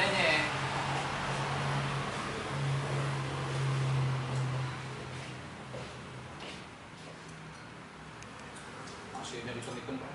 [0.00, 0.32] Nanya.
[9.12, 10.12] Masih ada dihitung-hitung, Pak.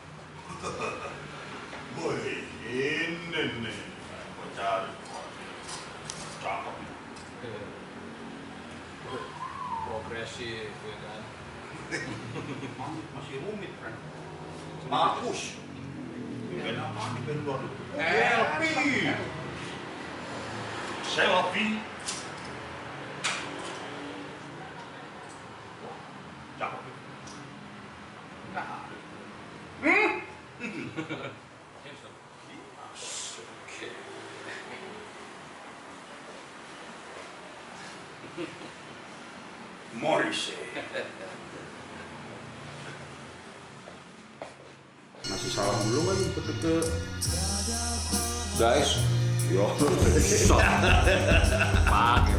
[2.02, 3.77] Wih, ini nih.
[4.34, 4.89] Gua cari.
[6.41, 6.75] Cakep.
[7.45, 7.65] Eh,
[9.86, 11.21] Progresif, ya kan.
[13.13, 14.02] Masih rumit, friend.
[14.89, 15.61] Makus.
[16.57, 17.21] Band apa?
[17.21, 17.61] Band luar.
[17.93, 19.14] Selfie.
[21.15, 21.79] Selfie.
[26.60, 26.84] Cakep.
[28.52, 28.84] Nah.
[29.80, 30.12] Hmm?
[31.84, 32.17] Handsome.
[33.64, 33.88] Oke.
[39.95, 40.59] Morrissey.
[45.25, 46.12] Masih salah dulu
[46.66, 46.81] ke
[48.58, 48.97] guys.
[49.53, 49.69] Yo.
[51.85, 52.33] Pakai.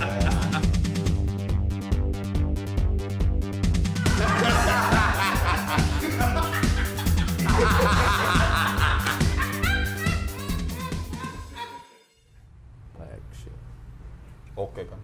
[14.56, 15.00] Oke kan.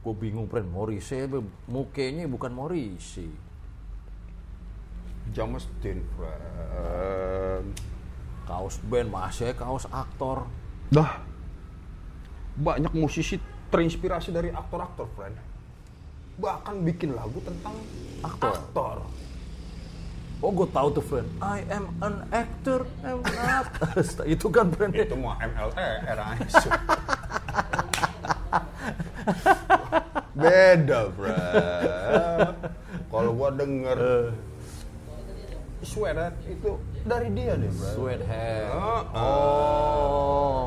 [0.00, 0.70] Gue bingung, friend.
[0.72, 1.28] Morrissey,
[1.68, 3.28] mukanya bukan Morrissey.
[5.34, 7.45] James Dean, friend.
[8.46, 10.46] Kaos band, masih kaos aktor.
[10.94, 11.18] Dah.
[12.56, 15.34] Banyak musisi terinspirasi dari aktor-aktor, friend.
[16.38, 17.74] Bahkan bikin lagu tentang
[18.22, 18.54] Aktor.
[18.54, 18.96] aktor.
[20.40, 21.26] Oh, gue tahu tuh, friend.
[21.42, 23.66] I am an actor, I'm not.
[24.32, 24.94] Itu kan, friend.
[24.94, 26.36] Itu mau MLT era
[30.36, 32.52] Beda, friend.
[33.10, 34.00] Kalau gua denger
[35.80, 37.94] Sweater itu dari dia deh, friend.
[37.94, 38.66] Sweat head.
[38.68, 40.64] Ah, Oh.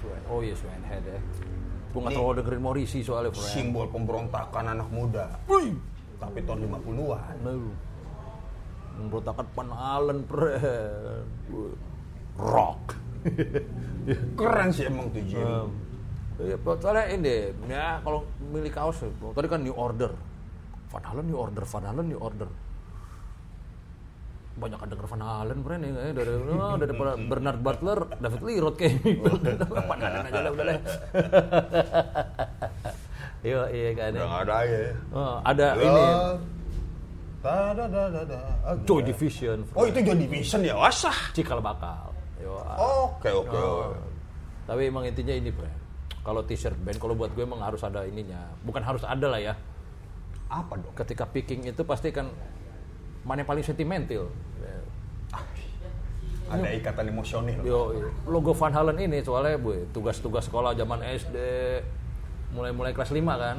[0.00, 0.22] Sweat.
[0.30, 1.18] Oh iya, sweat head ya.
[1.90, 3.50] Gue nggak terlalu dengerin Morrissey soalnya, friend.
[3.50, 5.38] Simbol pemberontakan anak muda.
[6.18, 7.34] Tapi tahun 50-an.
[7.42, 7.54] Nah,
[8.94, 11.26] Memberontakan Pan Allen, friend.
[12.38, 12.98] Rock.
[14.38, 15.42] Keren sih emang tuh Jim.
[15.42, 15.70] Um,
[16.34, 20.10] Iya, soalnya ini ya kalau milih kaos tadi kan New Order,
[20.90, 22.50] Van Halen New Order, Van Halen New Order.
[24.54, 28.76] Banyak denger Van Halen, friend ya, eh, dari oh, daripada Bernard Butler, David Lee Roth
[28.78, 29.02] kayak
[29.90, 30.78] Van Halen aja lah udah lah.
[33.44, 34.10] Iya, iya kan.
[34.16, 34.84] Udah nggak ada ya.
[35.12, 36.04] Oh, ada ini
[37.44, 38.40] Da, da, da, da, da.
[38.88, 41.12] Joy Division, Oh itu Joy Division ya, wasah.
[41.36, 42.08] cikal bakal.
[42.40, 43.52] Yo, Oke oke.
[43.52, 43.92] Oh.
[44.64, 45.68] Tapi emang intinya ini, Bre.
[46.24, 48.48] Kalau t-shirt band, kalau buat gue emang harus ada ininya.
[48.64, 49.52] Bukan harus ada lah ya.
[50.48, 50.96] Apa dong?
[50.96, 52.32] Ketika picking itu pasti kan
[53.24, 54.28] mana yang paling sentimental.
[56.44, 57.56] Ada ikatan emosional.
[57.64, 57.80] Yo,
[58.28, 61.36] logo Van Halen ini soalnya bu, tugas-tugas sekolah zaman SD,
[62.52, 63.56] mulai-mulai kelas 5 kan.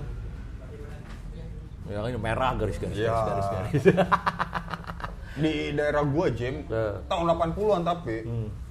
[1.86, 3.14] Ya ini merah garis-garis Ya.
[3.14, 3.84] garis-garis.
[5.42, 7.02] Di daerah gua Jim, Ya.
[7.06, 8.22] tahun 80-an tapi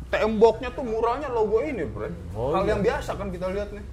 [0.09, 2.07] temboknya tuh muralnya logo ini, bro.
[2.33, 2.71] Oh, Hal iya.
[2.71, 3.85] yang biasa kan kita lihat nih.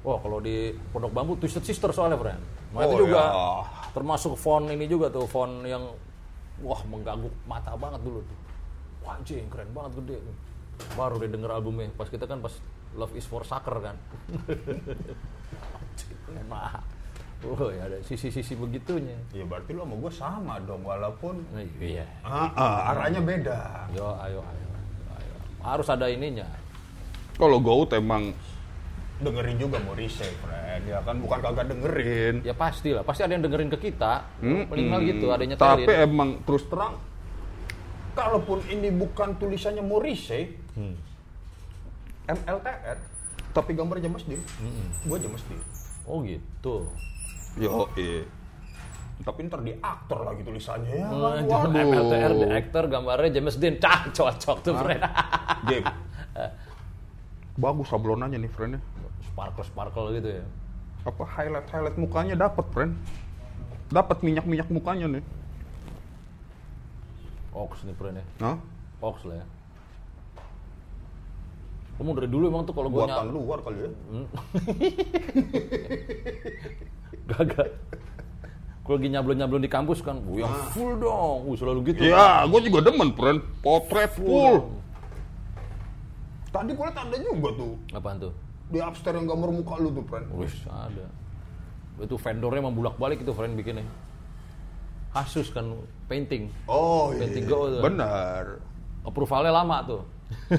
[0.00, 2.40] Wah kalau di Pondok Bambu Twisted Sister soalnya friend.
[2.70, 3.34] Nah, Oh, itu juga ya.
[3.92, 5.90] termasuk font ini juga tuh font yang
[6.60, 8.38] wah mengganggu mata banget dulu tuh.
[9.04, 10.16] Wah anjing keren banget gede.
[10.96, 11.88] Baru dia denger albumnya.
[11.96, 12.52] Pas kita kan pas
[12.98, 13.94] Love is for Sucker kan.
[15.78, 16.18] Anjing,
[16.50, 16.82] Nah,
[17.46, 19.14] oh ya ada sisi-sisi begitunya.
[19.30, 22.06] Ya berarti lo sama gua sama dong, walaupun Nah, iya.
[22.26, 23.86] ah, ah, arahnya beda.
[23.94, 24.66] Yo ayo ayo.
[25.18, 25.34] ayo.
[25.62, 26.46] Harus ada ininya.
[27.38, 28.34] Kalau Goat emang
[29.20, 30.82] dengerin juga Morrissey, friend.
[30.88, 32.34] Ya kan bukan kagak dengerin.
[32.42, 34.24] Ya pasti lah, pasti ada yang dengerin ke kita.
[34.40, 35.08] Hmm, Minimal hmm.
[35.14, 35.86] gitu, ada yang nyetelin.
[35.86, 36.96] Tapi emang terus terang,
[38.16, 40.94] kalaupun ini bukan tulisannya Morrissey, Hmm.
[42.30, 42.98] MLTR,
[43.50, 44.86] tapi gambar James Dean, Hmm.
[45.04, 45.60] gua James Dean.
[46.06, 46.86] Oh gitu.
[47.58, 47.90] Yo,
[49.20, 51.08] Tapi ntar di aktor lagi tulisannya ya.
[51.12, 51.44] Oh, kan?
[51.44, 51.84] Waduh.
[51.92, 53.76] MLTR, the actor, gambarnya James Dean.
[53.76, 55.04] Cah, cocok tuh, friend.
[55.68, 55.84] Jim.
[57.60, 58.48] Bagus sablonannya nih,
[59.32, 59.52] friend.
[59.54, 60.44] Sparkle-sparkle gitu ya.
[61.06, 62.92] Apa highlight-highlight mukanya dapat, friend.
[63.90, 65.24] Dapat minyak-minyak mukanya nih.
[67.50, 68.24] Ox nih, friend ya.
[68.44, 68.56] Hah?
[69.02, 69.46] Ox lah ya.
[72.00, 73.90] Kamu dari dulu emang tuh kalau gue Buatan luar kali ya.
[77.28, 77.68] Gagak.
[78.80, 81.46] Kalau lagi nyablon-nyablon di kampus kan, "Wih, yang full dong.
[81.46, 82.08] Uh, selalu gitu.
[82.08, 83.44] Iya, gue juga demen, friend.
[83.60, 84.80] Potret full.
[86.50, 87.76] Tadi gue liat ada juga tuh.
[87.92, 88.32] Apaan tuh?
[88.70, 90.26] Di upstairs yang gambar muka lu tuh, friend.
[90.30, 91.06] Wih, ada.
[92.00, 93.84] Itu vendornya emang bulak-balik itu friend bikinnya.
[95.10, 95.66] Asus kan
[96.06, 96.46] painting.
[96.70, 97.82] Oh Painting Go tuh.
[97.82, 98.62] Benar.
[99.02, 100.02] Approvalnya lama tuh.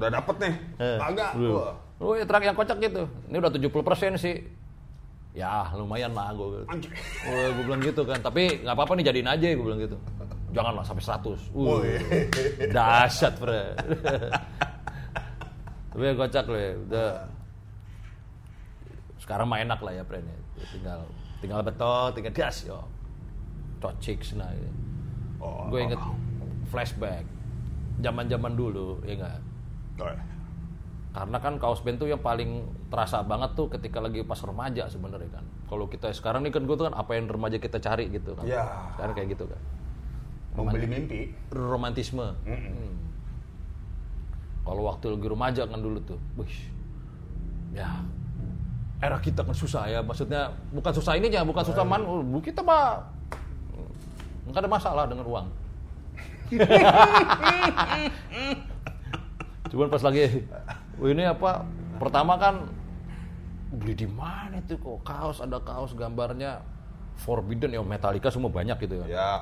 [0.00, 0.54] Udah dapet nih.
[0.80, 1.32] Kagak.
[1.36, 1.60] Belum.
[1.60, 1.74] Wah.
[1.98, 3.04] Oh ya truk yang kocak gitu.
[3.28, 4.36] Ini udah 70% sih.
[5.36, 6.64] Ya lumayan lah gue.
[6.70, 6.88] Anjir.
[7.26, 8.22] Gue bilang gitu kan.
[8.22, 9.96] Tapi nggak apa-apa nih jadiin aja gue bilang gitu.
[10.56, 11.28] Janganlah sampai 100.
[11.28, 12.00] Uh, Woi.
[12.72, 13.76] dahsyat bre.
[15.98, 16.72] Tapi kocak loh ya.
[16.78, 17.12] Udah.
[19.18, 20.38] Sekarang mah enak lah ya Pren ya.
[20.70, 21.02] Tinggal
[21.42, 22.78] tinggal betot, tinggal gas yo.
[23.82, 24.46] Cocik nah.
[24.46, 24.70] Ya.
[25.42, 25.98] Oh, Gue inget
[26.70, 27.26] flashback.
[27.98, 29.42] Zaman-zaman dulu, ya enggak?
[29.98, 30.22] oh, iya.
[31.10, 32.62] Karena kan kaos band tuh yang paling
[32.94, 35.44] terasa banget tuh ketika lagi pas remaja sebenarnya kan.
[35.66, 38.46] Kalau kita sekarang nih kan gue tuh kan apa yang remaja kita cari gitu kan.
[38.46, 38.94] Iya.
[38.94, 39.60] Sekarang kayak gitu kan.
[40.54, 41.20] Membeli mimpi.
[41.50, 42.38] Romantisme.
[42.46, 43.07] Hmm.
[44.68, 46.52] Kalau waktu lagi remaja kan dulu tuh, wih,
[47.72, 47.88] ya
[49.00, 50.04] era kita kan susah ya.
[50.04, 53.00] Maksudnya bukan susah ininya, bukan susah man, oh, bu kita mah
[54.52, 55.48] nggak ada masalah dengan uang.
[59.72, 60.44] Cuman pas lagi
[61.00, 61.64] ini apa?
[61.96, 62.68] Pertama kan
[63.68, 66.64] beli di mana tuh kok kaos ada kaos gambarnya
[67.20, 69.06] Forbidden ya Metallica semua banyak gitu ya.
[69.08, 69.32] Ya.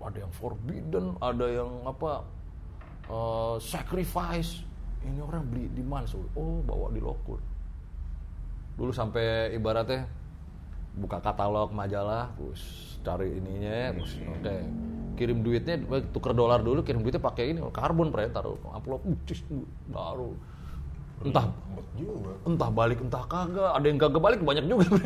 [0.00, 2.35] Ada yang Forbidden, ada yang apa?
[3.10, 4.62] Eh, sacrifice.
[5.06, 6.06] Ini orang beli di mana?
[6.34, 7.38] Oh, bawa di lokur.
[8.76, 10.04] Dulu sampai ibaratnya
[10.96, 14.56] buka katalog majalah, terus cari ininya, terus oke.
[15.16, 15.80] Kirim duitnya,
[16.12, 19.40] tuker dolar dulu, kirim duitnya pakai ini, karbon pre, taruh amplop, ucis,
[19.88, 20.34] baru.
[21.24, 21.48] Entah
[22.44, 24.84] entah balik entah kagak ada yang kagak balik banyak juga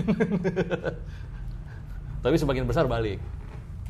[2.24, 3.22] tapi sebagian besar balik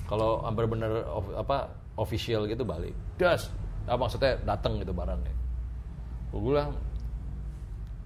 [0.07, 3.51] kalau hampir bener of- apa official gitu balik das
[3.87, 5.35] apa maksudnya datang gitu barangnya
[6.31, 6.73] gue bilang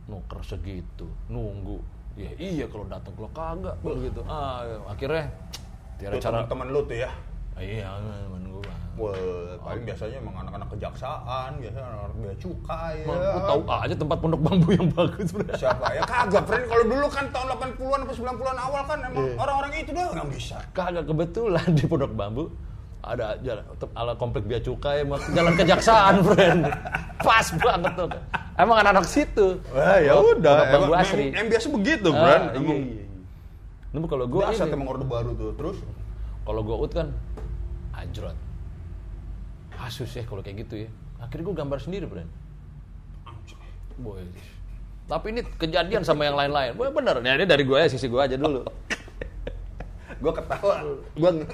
[0.04, 1.80] nuker segitu nunggu
[2.14, 4.76] ya iya kalau datang kalau kagak begitu ah ya.
[4.86, 5.24] akhirnya
[5.96, 7.10] tiada cara teman-teman lu tuh ya.
[7.54, 9.14] Ah, iya temen gue Wah,
[9.62, 13.10] paling biasanya emang anak-anak kejaksaan, biasanya anak-anak bea cukai ya.
[13.10, 15.42] gue tahu aja tempat pondok bambu yang bagus bro.
[15.54, 16.02] Siapa ya?
[16.06, 16.66] Kagak, friend.
[16.70, 19.34] Kalau dulu kan tahun 80-an atau 90-an awal kan emang Iya.
[19.38, 20.58] orang-orang itu doang yang bisa.
[20.74, 22.44] Kagak kebetulan di Pondok Bambu
[23.04, 26.60] ada jalan ala komplek Bea Cukai jalan kejaksaan, friend.
[27.20, 28.08] Pas banget tuh.
[28.54, 29.58] Emang anak-anak situ.
[29.74, 30.56] Wah, ya Pondok udah.
[30.70, 31.26] Emang, asri.
[31.34, 32.44] Yang biasa begitu, Ah, friend.
[32.44, 33.04] iya, Emang iya,
[33.94, 34.06] iya.
[34.10, 35.50] Kalau gue Dasar ini, emang orde baru tuh.
[35.58, 35.76] Terus
[36.42, 37.08] kalau gue ut kan
[37.94, 38.38] anjrot.
[39.74, 40.90] Asus ya kalau kayak gitu ya.
[41.18, 42.30] Akhirnya gue gambar sendiri, friend.
[43.94, 44.26] Boy.
[45.04, 46.74] Tapi ini kejadian sama yang lain-lain.
[46.74, 47.20] Boy, bener.
[47.20, 48.64] Nah, ini dari gue ya, sisi gue aja dulu.
[50.04, 50.74] Gue ketawa,
[51.12, 51.48] gue nge-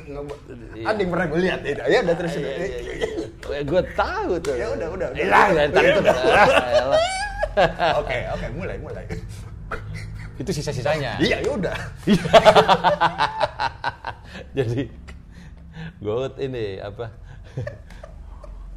[0.75, 0.85] Iya.
[0.87, 1.81] ada yang pernah gue lihat itu.
[1.81, 2.53] Ya udah terus udah.
[3.63, 4.55] gue tahu tuh.
[4.55, 5.23] Ya udah, udah, udah.
[5.23, 5.83] Elah, ntar itu.
[5.83, 6.15] Ya udah.
[7.61, 7.93] Ah.
[7.99, 9.05] Oke, oke, mulai, mulai.
[10.37, 11.19] Itu sisa-sisanya.
[11.19, 11.77] Iya, ya udah.
[14.57, 14.89] Jadi
[16.01, 17.07] gue ini apa?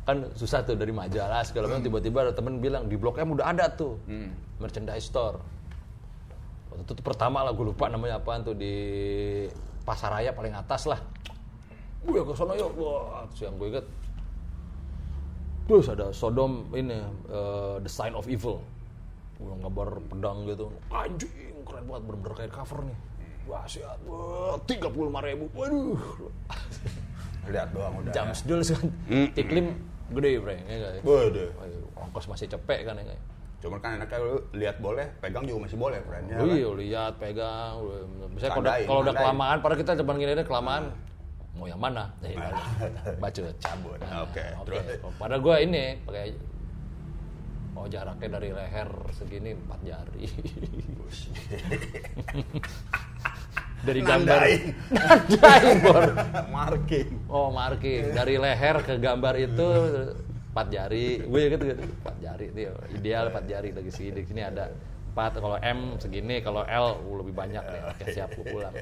[0.04, 3.48] kan susah tuh dari majalah segala macam tiba-tiba ada temen bilang di blok M udah
[3.48, 3.96] ada tuh
[4.60, 5.40] merchandise store.
[6.84, 8.76] Itu tuh pertama lah gue lupa namanya apaan tuh di
[9.88, 11.00] Pasaraya paling atas lah.
[12.04, 13.88] Gue ke sono yuk, wah, terus yang gue inget
[15.64, 17.00] Terus ada Sodom ini
[17.32, 18.60] eh, The Sign of Evil.
[19.40, 20.68] Gue gambar pedang gitu.
[20.92, 22.98] Anjing, keren banget bener-bener kayak cover nih.
[23.48, 23.96] Wah, siap.
[24.04, 24.92] Wah, 35
[25.24, 25.46] ribu.
[25.56, 26.00] Waduh.
[27.52, 28.12] Lihat doang udah.
[28.12, 28.88] Jam dulu kan.
[29.36, 29.66] Iklim
[30.12, 30.56] gede, Bre.
[30.68, 31.48] Ya nggak ya?
[31.96, 33.18] Ongkos masih cepek kan ya ya?
[33.63, 36.27] Cuman kan enaknya lu lihat boleh, pegang juga masih boleh, friend.
[36.27, 36.51] Ya, Oh kan?
[36.51, 37.74] iya, lihat, pegang.
[38.36, 40.84] Misalnya kalau udah, kelamaan, padahal kita cuman gini deh kelamaan.
[41.55, 42.12] Mau yang mana?
[42.20, 42.51] Ya,
[43.24, 43.96] baca Cabut.
[44.03, 44.67] Nah, Oke, oke.
[44.67, 44.84] terus.
[45.15, 46.36] Padahal gue ini pakai
[47.74, 50.24] Oh jaraknya dari leher segini empat jari.
[53.88, 54.39] dari gambar.
[54.39, 54.62] Nandain.
[54.93, 56.03] Nandain, Bor.
[56.55, 57.10] Marking.
[57.27, 59.67] Oh marking dari leher ke gambar itu
[60.53, 61.25] empat jari.
[61.25, 64.22] Gue gitu gitu empat jari itu ideal empat jari lagi sini.
[64.22, 64.69] Di sini ada
[65.12, 65.41] empat.
[65.41, 67.81] Kalau M segini, kalau L uh, lebih banyak nih.
[67.89, 68.74] Oke siap gue pulang.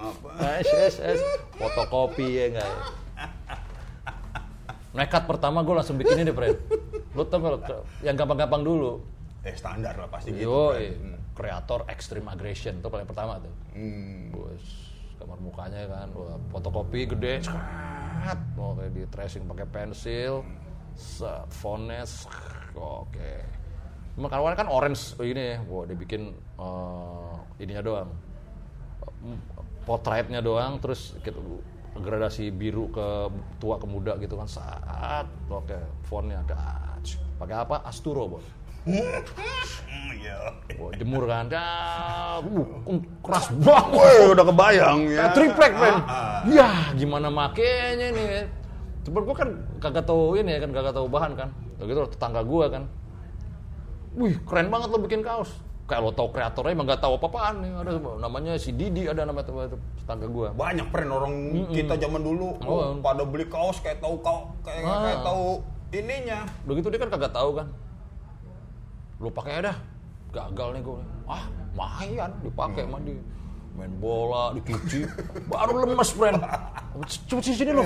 [0.00, 0.28] Apa?
[0.60, 1.20] Es, es.
[1.56, 2.78] Fotokopi ya enggak ya?
[4.94, 6.56] Nekat pertama gue langsung bikin ini deh.
[7.14, 7.60] Lo tau
[8.02, 9.00] yang gampang-gampang dulu.
[9.44, 10.48] Eh standar lah pasti gitu.
[10.48, 10.96] Yo, friend.
[11.04, 11.18] Hmm.
[11.34, 13.54] kreator extreme aggression itu paling pertama tuh.
[13.74, 14.30] Hmm.
[14.30, 14.83] Bos,
[15.24, 20.44] kamar mukanya kan, wah, fotokopi gede, skat, mau kayak di tracing pakai pensil,
[20.92, 21.48] set,
[22.76, 23.32] oke.
[24.14, 27.32] Cuma awalnya kan orange ini, wah dia bikin eh,
[27.64, 28.10] ininya doang,
[29.88, 31.40] potretnya doang, terus gitu,
[31.96, 37.16] gradasi biru ke tua ke muda gitu kan, saat, oke, fontnya, das.
[37.40, 37.80] pakai apa?
[37.88, 38.63] Asturo, bos.
[38.84, 40.36] Iya.
[40.80, 43.96] Wah, jemur kan, dah, uh, keras banget.
[43.96, 45.16] Woi, udah kebayang ya.
[45.20, 45.96] Kayak triplek, men.
[46.04, 46.38] Ah, ah.
[46.48, 48.48] Ya, gimana makainya nih?
[49.04, 49.48] Cuman gue kan
[49.80, 51.48] kagak tahu ini ya kan, kagak tahu bahan kan.
[51.76, 52.82] Udah gitu tetangga gue kan.
[54.16, 55.52] Wih, keren banget lo bikin kaos.
[55.84, 57.70] Kayak lo tau kreatornya emang gak tahu apa-apaan nih.
[57.84, 60.48] Ada namanya si Didi ada nama tetangga gue.
[60.56, 61.34] Banyak pren orang
[61.68, 62.96] kita zaman dulu Oh.
[62.96, 65.04] oh, pada beli kaos kayak tahu kau kayak, Ah.
[65.04, 65.60] kayak tahu
[65.92, 66.40] ininya.
[66.64, 67.68] Udah gitu dia kan kagak tahu kan.
[69.24, 69.76] Lu pakai aja dah.
[70.30, 71.00] Gagal nih gue.
[71.24, 73.16] Ah, lumayan dipakai sama dia.
[73.74, 75.02] Main bola, dicuci,
[75.50, 76.38] baru lemes, friend.
[77.26, 77.82] Coba sini lo.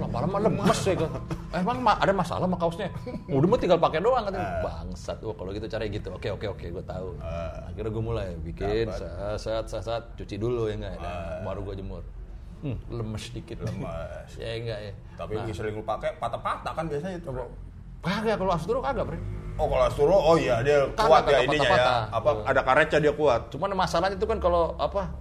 [0.00, 1.10] Lama-lama lemes ya kan.
[1.52, 2.88] Emang ma- ada masalah sama kaosnya?
[3.28, 4.64] Udah mah tinggal pakai doang katanya.
[4.64, 6.08] Bangsat, wah kalau gitu caranya gitu.
[6.08, 7.20] Oke oke oke, gue tahu.
[7.68, 12.00] Akhirnya gue mulai bikin, saat saat saat, cuci dulu ya enggak, Nah, baru gue jemur.
[12.64, 13.60] Hmm, lemes dikit.
[13.60, 14.30] Lemes.
[14.40, 14.92] ya enggak ya.
[15.20, 17.28] tapi yang sering lu pakai patah-patah kan biasanya itu.
[18.02, 19.24] Kagak kalau Astro kagak, friend.
[19.54, 22.00] Oh kalau Asturo, oh iya dia Kagak, kuat ya kagak ininya patah-patah.
[22.02, 22.16] ya.
[22.18, 23.40] Apa ada karetnya dia kuat.
[23.52, 25.12] Cuman masalahnya itu kan kalau apa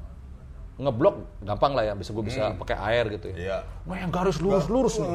[0.81, 3.35] ngeblok gampang lah ya, bisa gue bisa pakai air gitu ya.
[3.37, 3.57] Iya.
[3.85, 5.09] Wah yang garis lurus-lurus nih.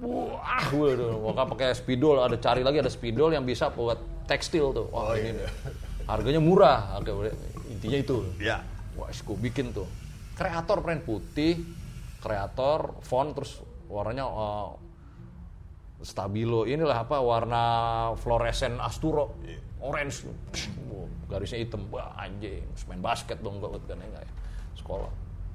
[0.00, 4.86] Wah, waduh, maka pakai spidol, ada cari lagi ada spidol yang bisa buat tekstil tuh.
[4.88, 5.48] Wah Oh, ini iya.
[6.08, 7.34] harganya murah, Oke, udah.
[7.68, 8.16] intinya itu.
[8.40, 8.64] Iya.
[8.96, 9.84] Wah, gue bikin tuh.
[10.38, 11.58] Kreator brand putih,
[12.22, 14.66] kreator font terus warnanya eh,
[16.04, 16.68] stabilo.
[16.68, 17.62] Inilah apa warna
[18.20, 19.40] fluoresen Asturo.
[19.80, 20.28] Orange.
[20.52, 21.88] Psh, wah, garisnya hitam.
[21.88, 22.64] Wah, anjing.
[22.86, 24.32] Main basket dong gue kan ya enggak ya.
[24.76, 25.10] Sekolah.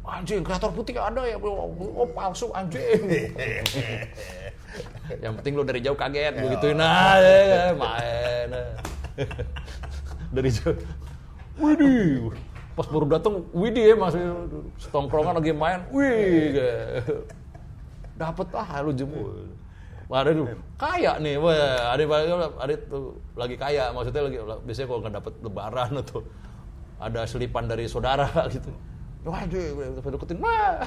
[0.09, 1.37] Anjing, kreator putih ada ya.
[1.37, 2.97] Oh, palsu anjing.
[5.23, 8.49] Yang penting lo dari jauh kaget begituin aja main.
[10.35, 10.77] dari jauh.
[11.57, 12.33] Widih.
[12.77, 14.23] Pas baru datang, widih ya masih
[14.79, 15.83] setongkrongan lagi main.
[15.89, 16.53] Wih.
[18.15, 19.49] Dapat ah lu jemur.
[20.09, 20.49] Wah, ada dulu.
[20.73, 21.53] Kaya nih, wah,
[21.93, 22.01] ada
[22.57, 26.19] ada tuh lagi kaya, maksudnya lagi biasanya kalau nggak dapet lebaran atau
[26.97, 28.73] ada selipan dari saudara gitu.
[29.21, 29.69] Wah, gue
[30.01, 30.81] deketin, wah,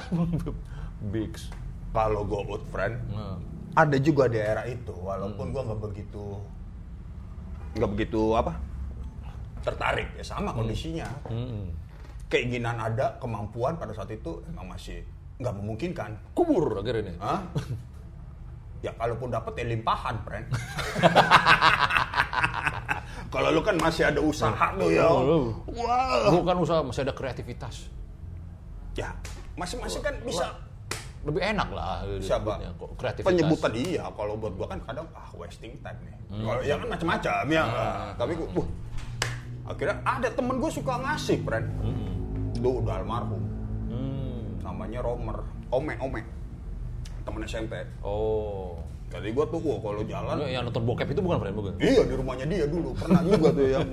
[1.15, 1.47] bigs.
[1.89, 3.39] Kalau go out friend, Nah.
[3.73, 6.37] ada juga di era itu walaupun gua nggak begitu
[7.73, 8.53] nggak begitu apa
[9.61, 11.73] tertarik ya sama kondisinya Hmm.
[12.27, 15.01] keinginan ada kemampuan pada saat itu emang masih
[15.37, 17.15] nggak memungkinkan Kubur akhirnya nih.
[17.17, 17.41] Hah?
[18.83, 20.47] ya kalaupun dapat ya limpahan friend.
[23.33, 25.07] Kalau lu kan masih ada usaha tuh ya.
[25.09, 25.39] Oh, lu.
[25.73, 26.29] wah.
[26.29, 27.87] Lu kan usaha masih ada kreativitas.
[28.93, 29.09] ya
[29.57, 30.53] masing-masing kan bisa.
[31.23, 32.03] Lebih enak lah.
[32.19, 32.59] siapa?
[32.59, 33.31] disebutnya, kok, Kreativitas.
[33.31, 34.03] penyebutan iya.
[34.11, 36.13] Kalau buat gua kan kadang ah wasting time nih.
[36.43, 37.63] Kalau ya kan macam-macam ya.
[38.19, 38.67] Tapi gua uh,
[39.71, 41.67] akhirnya ada temen gue suka ngasih friend.
[42.59, 43.41] Lu udah almarhum.
[43.87, 44.59] Hmm.
[44.59, 45.39] namanya Romer.
[45.73, 46.42] Ome Ome
[47.23, 48.77] temen SMP Oh.
[49.07, 51.73] jadi gua tuh wah kalau jalan Lu yang nonton bokep itu bukan friend bukan?
[51.77, 53.87] iya di rumahnya dia dulu pernah juga tuh yang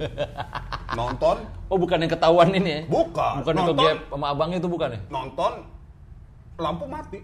[1.01, 1.37] nonton
[1.71, 2.81] Oh bukan yang ketahuan ini ya?
[2.91, 3.33] Bukan.
[3.47, 3.79] Bukan Nonton.
[3.79, 5.01] ke sama abangnya itu bukan ya?
[5.07, 5.53] nonton
[6.59, 7.19] lampu mati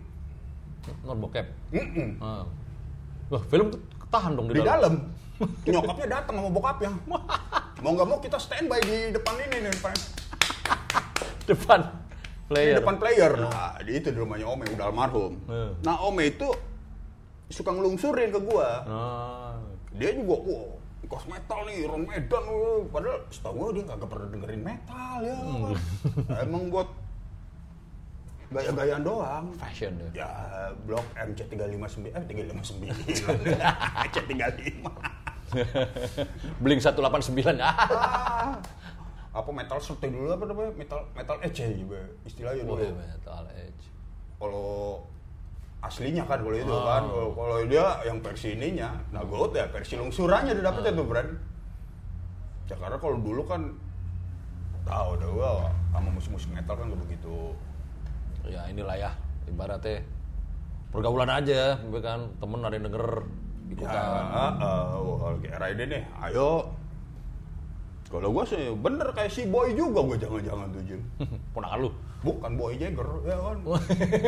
[1.03, 1.47] Nonton bokep.
[1.75, 2.09] Mm-mm.
[2.23, 2.47] Ah.
[3.27, 4.95] Wah film ketahan dong di dalam
[5.67, 6.89] nyokapnya datang sama bokapnya
[7.83, 9.73] mau nggak mau kita standby di depan ini nih
[11.45, 12.06] Depan
[12.47, 12.79] di player.
[12.79, 13.33] depan player.
[13.43, 15.35] Nah, di itu di rumahnya Ome udah almarhum.
[15.51, 15.71] Hmm.
[15.83, 16.47] Nah, Ome itu
[17.51, 18.69] suka ngelungsurin ke gua.
[18.87, 19.55] Ah.
[19.97, 20.67] Dia juga, wah,
[21.11, 22.45] kos metal nih, orang Medan.
[22.47, 25.37] wah." Padahal setahu gua dia kagak pernah dengerin metal ya.
[26.31, 26.89] Nah, Emang buat
[28.47, 29.51] gaya-gayaan doang.
[29.59, 30.23] Fashion ya.
[30.23, 30.31] Ya,
[30.87, 32.95] blok MC359, eh 359.
[34.07, 34.87] MC35.
[36.63, 38.55] Bling 189 ah.
[39.37, 40.73] Ah, apa metal seperti dulu apa namanya?
[40.73, 42.97] Metal metal edge ya juga istilahnya Oh, dulu.
[42.97, 43.85] Metal Edge.
[44.37, 45.05] kalau
[45.79, 46.83] aslinya kan kalau itu Oh.
[46.83, 50.99] kan kalau, kalau dia yang versi ininya nah gue ya versi lungsurannya dia dapetnya Oh.
[51.01, 51.31] tuh brand
[52.67, 53.61] ya karena kalau dulu kan
[54.83, 55.51] tahu dah gua
[55.91, 57.53] sama musik-musik metal kan gak begitu
[58.47, 59.11] Ya inilah ya
[59.45, 60.01] ibaratnya
[60.89, 63.07] pergaulan aja, ya kan temen ada yang denger
[63.67, 63.99] ya ikutan.
[63.99, 66.71] uh, uh, lagi era ini nih ayo
[68.17, 71.01] kalau gue sih bener kayak si boy juga gue jangan-jangan tuh Jim
[71.53, 71.91] Ponakan lu.
[72.25, 73.59] bukan boy Jagger ya kan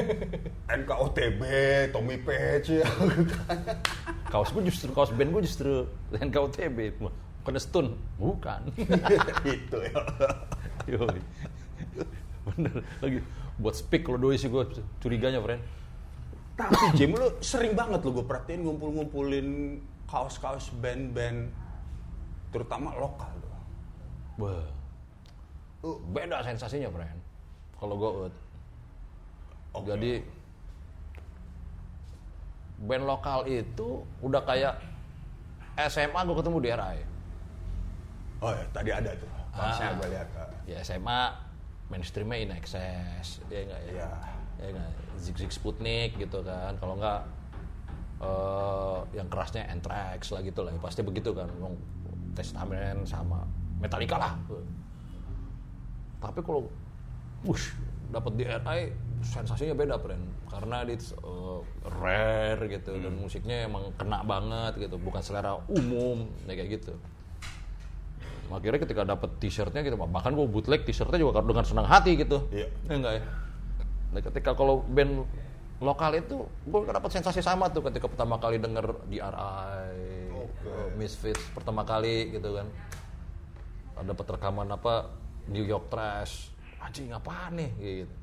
[0.84, 1.40] NKOTB
[1.96, 2.88] Tommy Page ya
[4.28, 7.00] Kaos gue justru kaos band gue justru NKUTB.
[7.00, 8.60] Bukan stun, bukan.
[9.48, 10.00] itu ya
[10.84, 11.20] Yoi.
[12.52, 13.18] Bener lagi
[13.56, 14.68] buat speak kalau doi sih gue
[15.00, 15.64] curiganya friend.
[16.60, 21.48] Tapi Jim lu sering banget lu gue perhatiin ngumpul-ngumpulin kaos-kaos band-band
[22.52, 23.32] terutama lokal.
[24.38, 24.64] Wah.
[25.82, 27.18] Lu Beda sensasinya friend.
[27.74, 28.34] Kalau gue ut.
[29.74, 29.86] Oke.
[29.86, 30.12] Jadi
[32.78, 34.74] band lokal itu udah kayak
[35.90, 36.98] SMA gue ketemu di RI.
[38.38, 39.30] Oh ya, tadi ada tuh.
[39.50, 39.96] Kaosnya Ah.
[39.98, 40.28] gue lihat.
[40.38, 40.50] ah.
[40.62, 41.20] Ya SMA
[41.88, 44.10] mainstreamnya in excess ya enggak ya Iya.
[44.60, 47.24] ya enggak zig zig sputnik gitu kan kalau enggak
[48.20, 51.48] eh, yang kerasnya anthrax lah gitu lah pasti begitu kan
[52.36, 53.40] testament sama
[53.78, 54.32] metallica lah.
[56.18, 56.66] Tapi kalau
[57.46, 57.74] wush
[58.10, 58.80] dapat di RI
[59.22, 61.60] sensasinya beda friend karena it's uh,
[62.00, 64.96] rare gitu dan musiknya emang kena banget gitu.
[64.98, 66.94] Bukan selera umum ya kayak gitu.
[68.48, 72.48] Akhirnya ketika dapat t-shirtnya gitu bahkan gue bootleg t-shirtnya juga dengan senang hati gitu.
[72.48, 72.68] Iya.
[72.88, 73.22] ya enggak ya?
[74.08, 75.28] Nah, ketika kalau band
[75.78, 79.86] lokal itu gue dapat sensasi sama tuh ketika pertama kali denger DRI
[80.34, 80.66] Oke.
[80.66, 82.66] uh, Misfits pertama kali gitu kan
[84.04, 85.10] dapat rekaman apa
[85.48, 86.52] New York Trash.
[86.78, 87.70] Anjing apaan nih?
[87.78, 88.14] Gitu.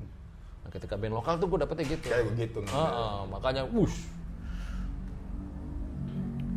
[0.64, 2.06] Nah, ketika band lokal tuh gue dapetnya gitu.
[2.08, 2.58] Kayak begitu.
[2.64, 3.98] Heeh, makanya wush.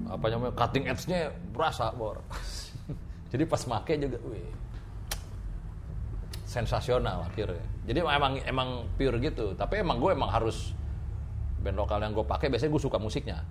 [0.10, 2.24] Apa namanya cutting edge-nya berasa bor.
[3.32, 4.50] Jadi pas make juga wih.
[6.50, 7.62] Sensasional akhirnya.
[7.86, 9.54] Jadi emang emang pure gitu.
[9.54, 10.74] Tapi emang gue emang harus
[11.62, 13.46] band lokal yang gue pakai biasanya gue suka musiknya.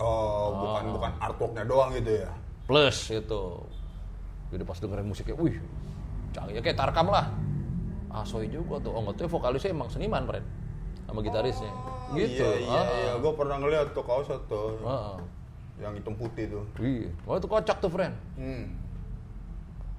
[0.00, 2.30] Oh, bukan bukan artworknya doang gitu ya.
[2.64, 3.42] plus itu
[4.50, 5.56] jadi pas dengerin musiknya wih
[6.30, 7.26] canggih ya kayak Tarkam lah
[8.08, 10.46] ah soy juga tuh oh nggak tuh vokalisnya emang seniman friend
[11.06, 11.70] sama gitarisnya
[12.10, 14.74] gitu Iya iya Ah, iya, gue pernah ngeliat tuh kaosnya tuh.
[14.82, 15.14] ah.
[15.78, 16.64] Yang hitam putih tuh.
[16.76, 18.14] Iya, wah itu kocak tuh friend.
[18.34, 18.66] Hmm.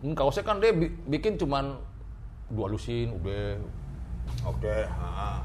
[0.01, 1.79] Hmm, kaosnya kan dia bi- bikin cuman
[2.49, 3.55] dua lusin, udah.
[4.43, 5.39] Oke, ha.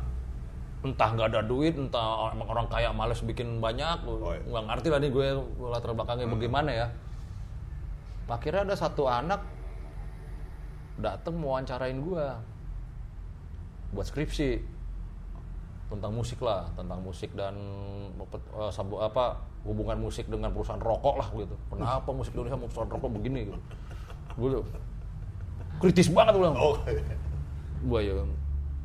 [0.83, 4.43] Entah nggak ada duit, entah emang orang kaya males bikin banyak, Oh, iya.
[4.45, 5.27] nggak ngerti lah nih gue
[5.63, 6.87] latar belakangnya bagaimana ya.
[8.26, 9.40] Akhirnya ada satu anak
[10.97, 12.26] dateng mau wawancarain gue
[13.92, 14.59] buat skripsi
[15.87, 17.54] tentang musik lah, tentang musik dan
[18.75, 21.54] sabu- apa hubungan musik dengan perusahaan rokok lah gitu.
[21.71, 23.61] Kenapa musik Indonesia mau perusahaan rokok begini gitu.
[24.35, 24.64] Gue tuh
[25.78, 26.59] kritis banget gue bilang.
[26.59, 26.92] Oke.
[27.87, 28.14] Gue ya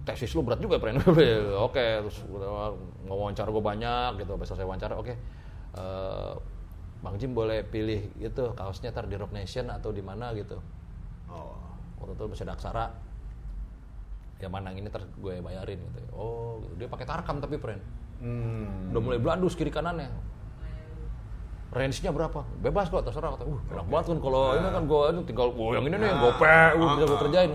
[0.02, 0.98] tesis lu berat juga, Pren.
[1.70, 2.74] oke, terus gua
[3.06, 5.14] wawancara gue banyak gitu, pas selesai wawancara, oke.
[5.78, 6.32] eh,
[7.02, 10.62] Bang Jim boleh pilih itu kaosnya ntar di Rock Nation atau di mana gitu.
[11.26, 11.58] Oh.
[11.98, 12.94] Waktu itu bisa aksara.
[14.38, 16.00] Ya mana yang ini ntar gue bayarin gitu.
[16.14, 16.86] Oh, gitu.
[16.86, 17.82] dia pakai tarkam tapi Pren.
[18.22, 18.94] Hmm.
[18.94, 20.14] Udah mulai beladus kiri kanannya.
[21.72, 22.44] Range-nya berapa?
[22.60, 23.34] Bebas kok, terserah.
[23.34, 26.20] Kata, uh, enak banget kan kalau ini kan gue tinggal gue yang ini nih, yang
[26.20, 27.50] gope, gue bisa gue kerjain.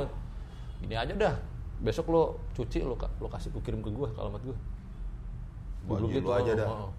[0.81, 1.35] Gini aja dah.
[1.85, 2.23] Besok lo
[2.57, 4.57] cuci lo, lo kasih gue kirim ke gue alamat gue.
[5.87, 6.67] Gue lu aja dah.
[6.67, 6.91] oh.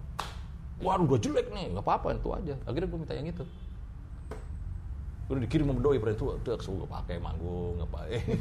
[0.78, 2.54] Waduh, udah jelek nih, nggak apa-apa itu aja.
[2.62, 3.42] Akhirnya gue minta yang itu.
[5.28, 6.14] Udah dikirim sama doi, Pren.
[6.16, 8.22] Tuh, tuh, gue pakai manggung, ngapain.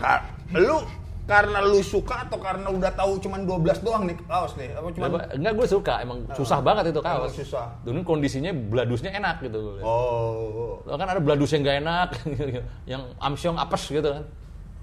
[0.00, 0.24] Ka-
[0.56, 0.80] lu
[1.28, 4.72] karena lu suka atau karena udah tahu cuman 12 doang nih kaos nih?
[4.74, 5.94] Apa cuman Apa- Enggak, gue suka.
[6.02, 7.28] Emang susah banget itu kaos.
[7.28, 7.66] Emang susah.
[7.84, 9.58] Dulu kondisinya beladusnya enak gitu.
[9.58, 9.82] gue.
[9.84, 10.80] Oh.
[10.86, 12.08] Kan ada beladus yang gak enak,
[12.96, 14.24] yang amsyong apes gitu kan.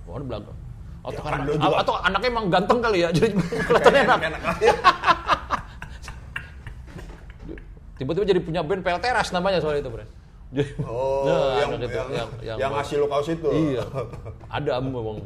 [0.07, 0.51] Wah, belagu.
[1.07, 3.31] Atau, Ya, lu juga- atau anaknya emang ganteng kali ya, jadi
[3.63, 4.19] kelihatannya enak.
[4.27, 4.71] Enak aja.
[7.97, 9.89] Tiba-tiba jadi punya band PL Teras namanya soal itu.
[10.47, 13.49] Jadi- Oh, Nah, yang, anak itu, yang, yang- yang, yang- ngasih lu kaos itu.
[13.49, 13.83] Iya.
[14.47, 15.17] Ada memang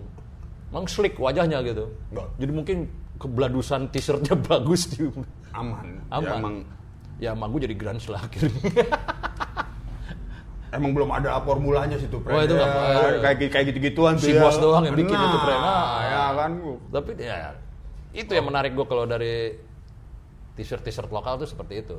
[0.72, 1.91] emang slick wajahnya gitu.
[2.10, 2.28] Nggak.
[2.39, 2.78] Jadi mungkin
[3.20, 5.06] kebeladusan t-shirtnya bagus di
[5.52, 6.00] Aman.
[6.10, 6.24] aman.
[6.24, 6.56] Ya, emang
[7.22, 8.58] Ya emang gue jadi grunge lah akhirnya.
[10.71, 12.36] emang belum ada formulanya sih tuh, Pren.
[12.36, 14.39] Oh, itu Ya, kayak kayak gitu-gituan Si ya.
[14.39, 15.60] bos doang yang bikin Nah, itu, Pren.
[15.60, 15.91] Ah.
[16.07, 16.51] ya kan.
[16.91, 17.38] Tapi ya
[18.12, 19.55] itu yang menarik gue kalau dari
[20.55, 21.97] t-shirt t-shirt lokal tuh seperti itu.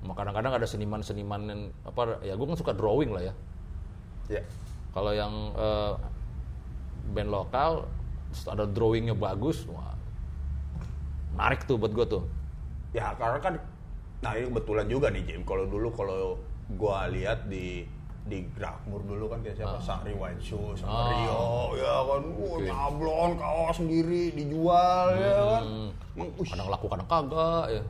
[0.00, 3.34] Kadang-kadang ada seniman-seniman yang apa ya gue kan suka drawing lah ya.
[4.28, 4.42] Ya.
[4.92, 5.92] Kalau yang eh,
[7.12, 7.84] band lokal
[8.46, 9.92] ada drawingnya bagus, wah,
[11.36, 12.24] menarik tuh buat gue tuh.
[12.92, 13.54] Ya karena kan
[14.20, 16.36] nah ini kebetulan juga nih Jim kalau dulu kalau
[16.74, 17.82] gua lihat di
[18.20, 19.80] di Grakmur dulu kan kayak siapa?
[19.80, 21.06] Sari White Shoe sama Ah.
[21.08, 22.22] Rio ya kan?
[22.30, 25.62] Wah, nyablon kaos sendiri dijual ya kan?
[26.14, 27.82] Emang, Kadang laku kadang kagak ya.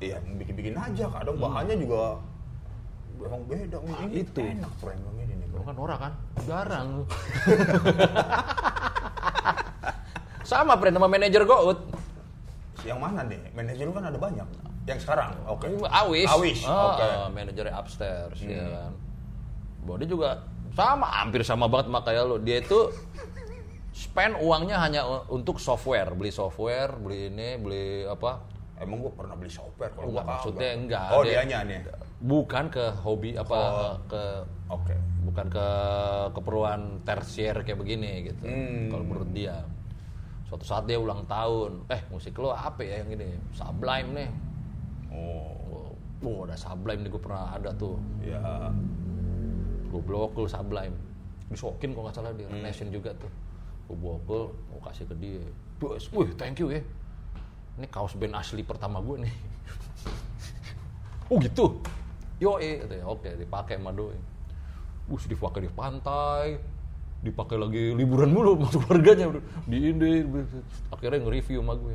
[0.00, 1.36] iya bikin-bikin aja kadang.
[1.36, 2.16] Bahannya juga
[3.18, 4.40] emang beda nih ini itu.
[4.40, 6.88] enak bang ini nih kan Nora kan jarang.
[10.42, 11.78] Sama friend sama manajer Gout.
[12.82, 13.38] yang mana nih?
[13.52, 14.42] Manajer lu kan ada banyak
[14.82, 16.26] yang sekarang oke Awis.
[16.28, 18.92] Awis Ah, oke ah, manajernya upstairs ya kan.
[19.98, 20.30] Dia juga
[20.72, 22.36] sama, hampir sama banget sama kayak lo.
[22.38, 22.90] Dia itu
[23.92, 28.50] spend uangnya hanya untuk software, beli software, beli ini, beli apa?
[28.78, 30.80] emang gua pernah beli software kalau Enggak maksudnya kagak.
[30.82, 31.06] enggak.
[31.08, 31.80] oh Dia- dianya nih
[32.18, 33.94] Bukan ke hobi apa Oh.
[34.08, 34.22] ke
[34.68, 35.66] oke bukan ke
[36.34, 38.42] keperluan tersier kayak begini gitu.
[38.42, 38.90] Hmm.
[38.90, 39.62] Kalau menurut dia.
[40.46, 43.38] Suatu saat dia ulang tahun, eh musik lo apa ya yang ini?
[43.52, 44.30] Sublime nih.
[45.12, 45.52] Oh.
[46.22, 47.98] Oh, ada Sublime nih gue pernah ada tuh.
[48.22, 48.70] ya
[49.90, 50.94] gue blokul Sublime.
[51.50, 53.28] Disokin kok nggak salah di Nation juga tuh.
[53.90, 55.42] Gue blokul mau kasih ke dia.
[55.82, 56.80] Bos wih thank you ya.
[57.76, 59.34] Ini kaos band asli pertama gue nih.
[61.30, 61.80] Oh gitu?
[62.36, 64.12] Yo eh oke dipakai sama doi.
[65.08, 66.60] Bus dipakai di pantai.
[67.24, 70.26] Dipakai lagi liburan mulu masuk keluarganya udah di ini
[70.90, 71.94] akhirnya nge-review sama gue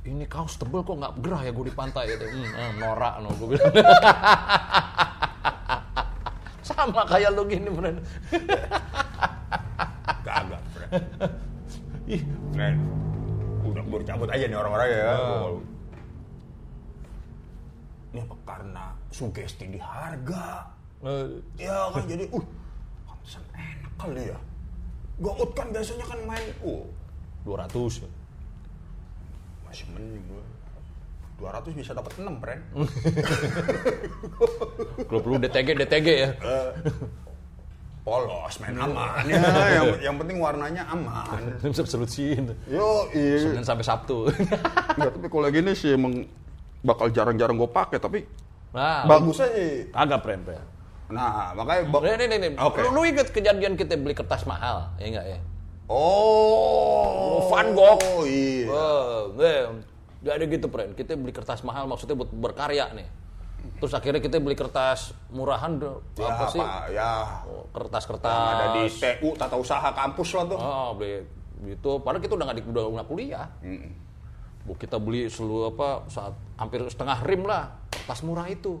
[0.00, 2.24] ini kaos tebel kok nggak gerah ya gue di pantai gitu.
[2.24, 3.70] Hmm, eh, norak no gue bilang
[6.64, 7.98] sama kayak lu gini friend
[10.26, 11.02] Kagak, friend.
[12.06, 12.78] ih Friend.
[13.62, 15.14] Udah baru cabut aja nih orang-orang ya.
[18.10, 20.66] Ini apa karena sugesti di harga?
[21.00, 22.44] eh, Ya kan jadi, uh,
[23.06, 24.38] pantesan enak kali ya.
[25.18, 26.84] Gout kan biasanya kan main, uh,
[27.46, 28.02] 200
[29.70, 30.44] masih mending gue.
[31.40, 32.62] 200 bisa dapat 6, friend.
[35.08, 36.30] kalau perlu DTG DTG ya
[38.00, 39.24] Polos, main aman.
[39.24, 41.40] Ya, yang, yang penting warnanya aman.
[41.62, 43.40] bisa solusiin Yo, iya.
[43.40, 44.28] Senin sampai Sabtu
[44.96, 46.24] Enggak, tapi kalau gini sih emang
[46.80, 48.24] bakal jarang-jarang gue pakai, tapi
[48.70, 49.50] nah bagus aja.
[49.92, 50.64] agak friend friend
[51.10, 52.50] Nah, makanya bak- Nih, nih, nih.
[52.54, 52.86] Oke.
[52.86, 55.38] Lu, lu inget kejadian kita beli kertas mahal, ya enggak ya?
[55.90, 57.98] Oh, Van Gogh.
[57.98, 58.70] Oh, iya.
[58.70, 59.82] Wah, nih,
[60.22, 60.94] gak ada gitu, friend.
[60.94, 63.08] Kita beli kertas mahal maksudnya buat berkarya nih.
[63.82, 65.82] Terus akhirnya kita beli kertas murahan,
[66.14, 66.62] Ya, apa sih?
[66.94, 67.42] Ya.
[67.42, 68.30] Oh, Kertas-kertas.
[68.30, 70.58] Yang ada di TU tata usaha kampus lah tuh.
[70.62, 71.26] Oh, beli
[71.66, 72.00] gitu.
[72.00, 73.46] Padahal kita udah nggak di udah nggak kuliah.
[74.64, 78.80] Bu, kita beli seluruh apa saat hampir setengah rim lah kertas murah itu.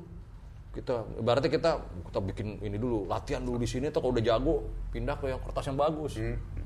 [0.70, 1.70] Kita ibaratnya kita
[2.08, 4.62] kita bikin ini dulu latihan dulu di sini tuh kalau udah jago
[4.94, 6.14] pindah ke yang kertas yang bagus.
[6.16, 6.59] Kalau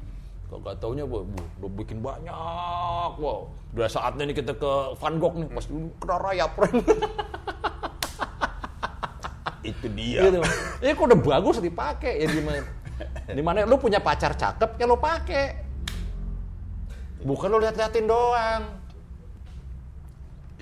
[0.61, 3.51] nggak taunya bu, bu, udah bikin banyak, wow.
[3.75, 6.53] Udah saatnya nih kita ke Van Gogh nih, pas dulu kena rayap.
[9.64, 10.29] Itu dia.
[10.29, 10.45] gitu.
[10.85, 12.69] Ya kok udah bagus dipakai ya gimana?
[13.25, 15.64] Di mana lu punya pacar cakep ya lu pakai.
[17.25, 18.84] Bukan lu lihat-liatin doang.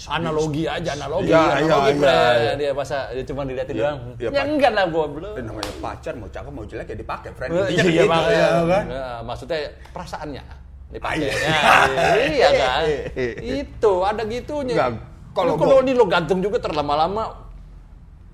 [0.09, 2.53] Analogi aja, analogi, Ya, analogi ya, ya, ya.
[2.59, 3.99] Dia masa dia cuma diliatin Ya, doang.
[4.19, 5.35] ya, Ya, enggak lah gua belum.
[5.39, 7.51] Eh, namanya pacar mau cakep mau jelek ya dipakai, friend.
[7.53, 8.41] Iya, Intinya iya, gitu, makanya.
[8.43, 8.85] ya kan?
[8.91, 9.59] Nah, maksudnya
[9.95, 10.45] perasaannya
[10.91, 11.15] dipakai.
[11.15, 12.09] Ah, iya.
[12.19, 12.83] Ya, iya kan?
[13.63, 14.75] Itu ada gitunya.
[14.75, 14.91] Enggak,
[15.33, 17.25] kalau kalau ini lo gantung juga terlama-lama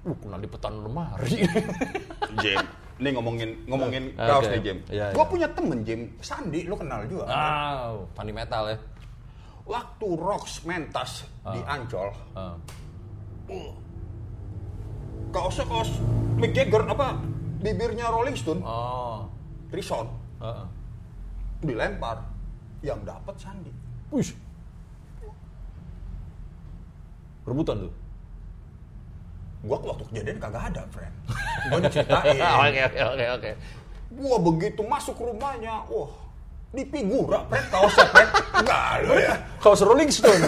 [0.06, 1.42] uh kena lipetan lemari.
[2.42, 2.58] Jim,
[2.96, 4.24] ini ngomongin ngomongin Oke.
[4.24, 4.78] kaos nih, Jim.
[4.88, 5.30] Iya, Gua iya.
[5.30, 6.00] punya temen, Jim.
[6.22, 7.28] Sandi, lu kenal juga.
[7.28, 8.78] ah, funny metal ya.
[9.68, 12.56] Waktu Rocks mentas di Ancol, Ah.
[15.28, 15.92] kaosnya kaos
[16.40, 17.20] Mick Jagger apa
[17.60, 19.28] bibirnya Rolling Stone, Oh.
[19.68, 20.08] Trison,
[20.40, 20.66] Heeh.
[21.60, 22.24] dilempar.
[22.80, 23.72] Yang dapat Sandi.
[24.08, 24.30] Wih.
[27.42, 27.92] Rebutan tuh.
[29.66, 31.10] Gua waktu kejadian kagak ada, friend.
[31.68, 32.38] Gua diceritain.
[32.38, 33.50] Oke oke oke oke.
[34.14, 36.08] Gua begitu masuk rumahnya, wah,
[36.68, 38.30] di figura, friend, kaosnya, friend.
[38.60, 39.34] Enggak, lo ya.
[39.56, 40.44] Kaos Rolling Stone.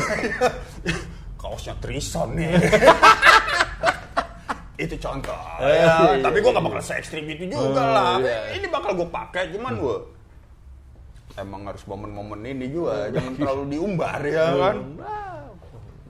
[1.40, 2.52] Kaosnya Trison nih.
[4.84, 5.40] itu contoh.
[5.64, 6.16] Eh, ya.
[6.16, 6.24] iya.
[6.24, 8.20] Tapi gua gak bakal se ekstrim itu juga Oh, lah.
[8.20, 8.52] iya.
[8.56, 9.96] Ini bakal gua pakai, cuman gua
[11.40, 14.76] emang harus momen-momen ini juga, jangan terlalu diumbar ya kan.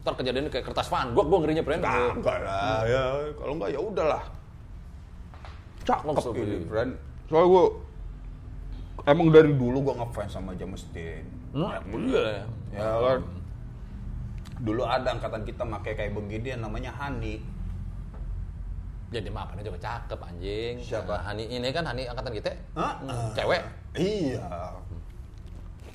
[0.03, 1.83] Ntar kejadiannya kayak kertas Van Gogh, gue ngerinya friend.
[1.87, 3.03] Kagak lah, ya
[3.39, 4.23] kalau enggak ya udahlah.
[5.87, 6.91] Cakep ini, friend.
[7.31, 7.65] Soalnya gua
[9.07, 11.25] emang dari dulu gua ngefans sama James Dean.
[11.55, 12.45] Nah, iya.
[12.73, 13.21] Ya kan.
[14.61, 17.41] Dulu ada angkatan kita pakai kayak begini yang namanya Hani.
[19.11, 20.75] Jadi maafnya juga cakep anjing.
[20.79, 21.17] Siapa?
[21.19, 22.51] Nah, Hani ini kan Hani angkatan kita.
[22.79, 22.95] Hah?
[23.03, 23.63] Hmm, Cewek.
[23.99, 24.47] Iya.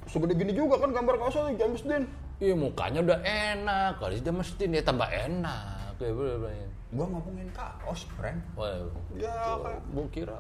[0.06, 2.04] Segede gini juga kan gambar kaosnya James Dean.
[2.36, 5.96] Iya mukanya udah enak, kali dia mesti dia tambah enak.
[5.96, 6.68] Kayak.
[6.92, 8.40] Gua ngomongin kaos, friend.
[8.60, 8.76] Wah,
[9.16, 9.32] Ya,
[9.64, 9.80] kan.
[9.80, 10.36] gue kira.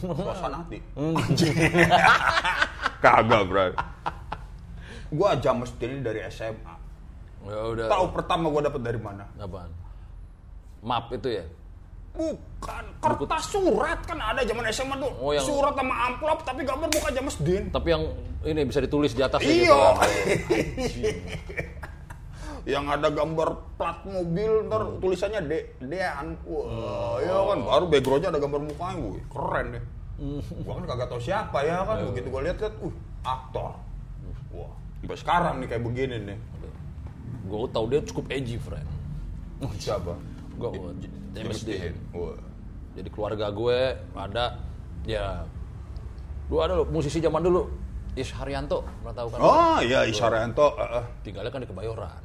[0.00, 0.78] Suasana hati.
[3.04, 3.66] Kagak, bro.
[5.08, 6.74] Gua James Dean dari SMA.
[7.46, 7.86] Ya udah.
[7.86, 9.24] Tahu pertama gua dapet dari mana?
[9.36, 9.70] Apaan?
[10.80, 11.44] Map itu ya?
[12.18, 15.12] Bukan, kertas surat kan ada zaman SMA tuh.
[15.20, 17.64] Oh, yang- Surat sama amplop tapi gambar muka James Dean.
[17.70, 18.02] Tapi yang
[18.42, 19.52] ini bisa ditulis di atas Iya.
[19.52, 19.76] gitu.
[19.76, 20.08] kan.
[22.68, 25.00] yang ada gambar plat mobil ntar Hmm.
[25.00, 25.52] tulisannya D
[25.82, 29.84] Dean wah ya kan baru backgroundnya ada gambar mukanya gue keren deh
[30.18, 30.42] Hmm.
[30.60, 33.72] gua kan kagak tahu siapa ya kan begitu gua lihat lihat uh aktor
[34.50, 36.38] wah sampai sekarang nih kayak begini nih
[37.48, 38.84] Gue tau dia cukup edgy, friend.
[39.80, 40.12] siapa
[40.52, 40.68] Gue
[41.32, 41.96] James Dean.
[42.92, 43.78] Jadi keluarga gue
[44.12, 44.60] ada
[45.08, 45.48] ya
[46.44, 47.64] dulu ada loh musisi zaman dulu
[48.12, 49.38] Is Haryanto pernah tahu kan?
[49.40, 51.04] oh iya Isarianto uh, uh.
[51.22, 52.20] Tinggalnya kan di Kebayoran.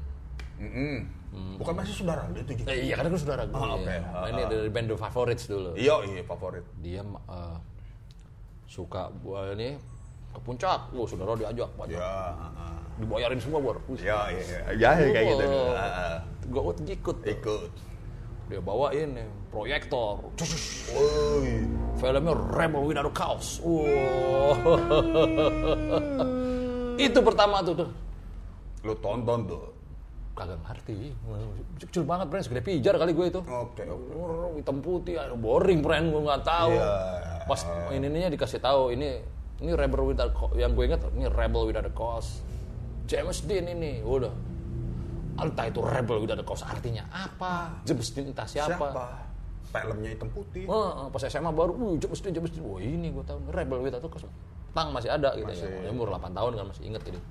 [0.63, 1.57] Mm-mm.
[1.57, 2.67] Bukan masih saudara lu itu gitu.
[2.69, 3.57] Eh, iya, karena kan saudara gue.
[3.57, 3.89] Ah, oke.
[3.89, 3.99] ya.
[4.05, 5.71] Ah, Nah, ini dari band The Favorites dulu.
[5.73, 6.65] Iya, iya favorit.
[6.79, 7.57] Dia eh,
[8.69, 9.75] suka buat ini
[10.31, 10.93] ke puncak.
[10.93, 11.69] Wah, saudara diajak.
[11.73, 11.97] Banyak.
[11.97, 12.75] Ya, heeh.
[13.01, 13.81] Dibayarin semua, Bor.
[13.97, 14.59] Ya, iya, iya.
[14.77, 15.45] Ya, ya, kayak gitu.
[15.73, 16.15] Heeh.
[16.53, 16.61] Gue
[16.93, 17.17] ikut.
[17.25, 17.71] Ikut.
[18.53, 19.17] Dia bawain
[19.49, 20.29] proyektor.
[20.93, 21.65] Woi.
[21.97, 23.57] Filmnya Rebel Without a Cause.
[23.65, 24.53] Wow.
[27.09, 27.89] Itu pertama tuh tuh.
[28.85, 29.72] Lu tonton tuh.
[30.33, 31.13] Kagak ngerti.
[31.77, 32.41] Kecil banget, Bren.
[32.41, 33.41] Segede pijar kali gue itu.
[33.45, 34.11] Oke, oke.
[34.17, 36.09] Oh, hitam putih, aduh, boring, Bren.
[36.09, 36.73] Gue nggak tahu.
[36.73, 37.45] Iya.
[37.45, 37.61] Pas
[37.93, 39.21] ini ininya dikasih tahu, ini
[39.61, 40.57] ini Rebel Without a Cause.
[40.57, 42.41] Yang gue ingat, ini Rebel Without a Cause.
[43.05, 44.33] James Dean ini, udah.
[45.37, 47.77] Entah itu Rebel Without a Cause artinya apa.
[47.85, 48.89] James Dean entah siapa.
[49.69, 50.65] Filmnya hitam putih.
[50.65, 52.65] Heeh, pas SMA baru, uh, James Dean, James Dean.
[52.65, 54.25] Wah ini gue tahu, Rebel Without a Cause.
[54.73, 55.69] Tang masih ada gitu Masih.
[55.69, 55.93] ya.
[55.93, 57.21] Umur 8 tahun kan masih inget gitu.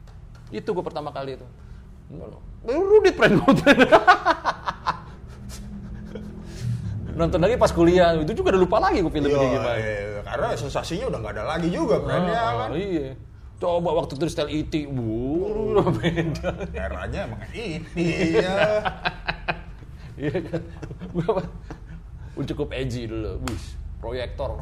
[0.54, 1.46] Itu gue pertama kali itu.
[2.12, 2.38] Baru
[2.86, 3.54] Rudit friend gue.
[7.12, 9.72] Nonton lagi pas kuliah, itu juga udah lupa lagi gue filmnya Iya, gimana.
[9.76, 12.68] iya, karena sensasinya udah nggak ada lagi juga, friend ya Ah, kan.
[12.72, 13.08] Iya.
[13.60, 16.50] Coba waktu itu style IT, wuh, beda.
[16.72, 18.00] Eranya emang itu
[18.40, 18.56] ya.
[20.12, 20.62] Iya kan?
[22.42, 23.76] Cukup edgy dulu, bus.
[24.00, 24.56] Proyektor.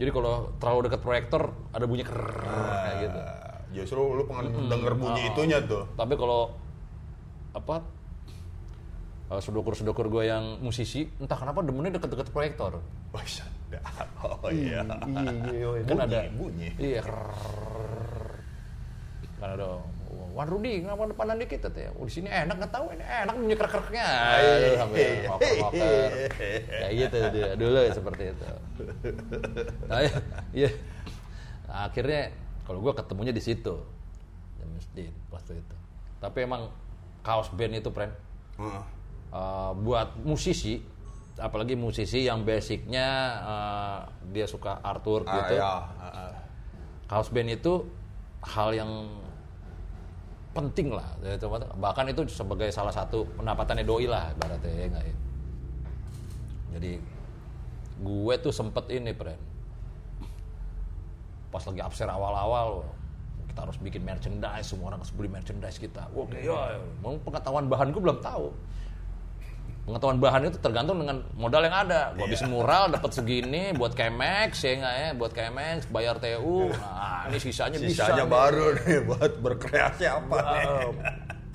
[0.00, 3.20] Jadi kalau terlalu dekat proyektor ada bunyi kayak gitu.
[3.72, 5.88] Justru lu pengen denger bunyi itunya tuh.
[5.96, 6.52] Tapi kalau
[7.52, 7.84] apa
[9.32, 12.80] eh, sedokur-sedokur gue yang musisi, entah kenapa demennya deket-deket proyektor.
[13.12, 13.80] Oh, sadar.
[14.24, 14.84] Oh iya.
[15.84, 16.68] Kan ada bunyi.
[16.76, 17.02] Iya.
[19.40, 19.80] Kan ada
[20.32, 21.92] Wan Rudi, ngapa depanan dikit tuh ya?
[22.00, 24.06] Oh, di sini enak nggak tahu ini enak bunyi krek-kreknya.
[24.08, 26.08] Aduh, sampai ngoper-ngoper.
[26.72, 28.44] Kayak gitu dia dulu ya seperti itu.
[29.92, 30.16] Nah, iya.
[30.56, 30.70] iya.
[31.68, 32.32] Nah, akhirnya
[32.66, 33.74] kalau gue ketemunya di situ.
[34.58, 35.76] James Dean waktu itu.
[36.22, 36.70] Tapi emang
[37.26, 38.14] kaos band itu, friend.
[38.58, 38.84] Heeh.
[39.32, 40.78] Uh, buat musisi,
[41.40, 43.08] apalagi musisi yang basicnya
[43.42, 43.98] uh,
[44.30, 45.72] dia suka artwork Ah, gitu, ya.
[45.98, 46.32] Heeh.
[47.10, 47.88] kaos band itu
[48.44, 48.92] hal yang
[50.52, 51.06] penting lah.
[51.80, 55.16] Bahkan itu sebagai salah satu pendapatannya doi lah, ibaratnya ya nggak ya.
[56.78, 56.92] Jadi
[58.02, 59.51] gue tuh sempet ini, friend.
[61.52, 62.80] Pas lagi absen awal-awal,
[63.52, 66.08] kita harus bikin merchandise, semua orang harus beli merchandise kita.
[66.16, 68.48] Oke, ya, mau pengetahuan bahan gue belum tahu.
[69.82, 72.16] Pengetahuan bahan itu tergantung dengan modal yang ada.
[72.16, 76.70] Gue habis mural dapat segini buat kemex ya nggak ya, buat kemex bayar TU.
[76.72, 78.08] Nah, ini sisanya, bisa.
[78.08, 78.30] Sisanya nih.
[78.30, 80.64] baru nih buat berkreasi apa nih.
[80.64, 80.88] Ah,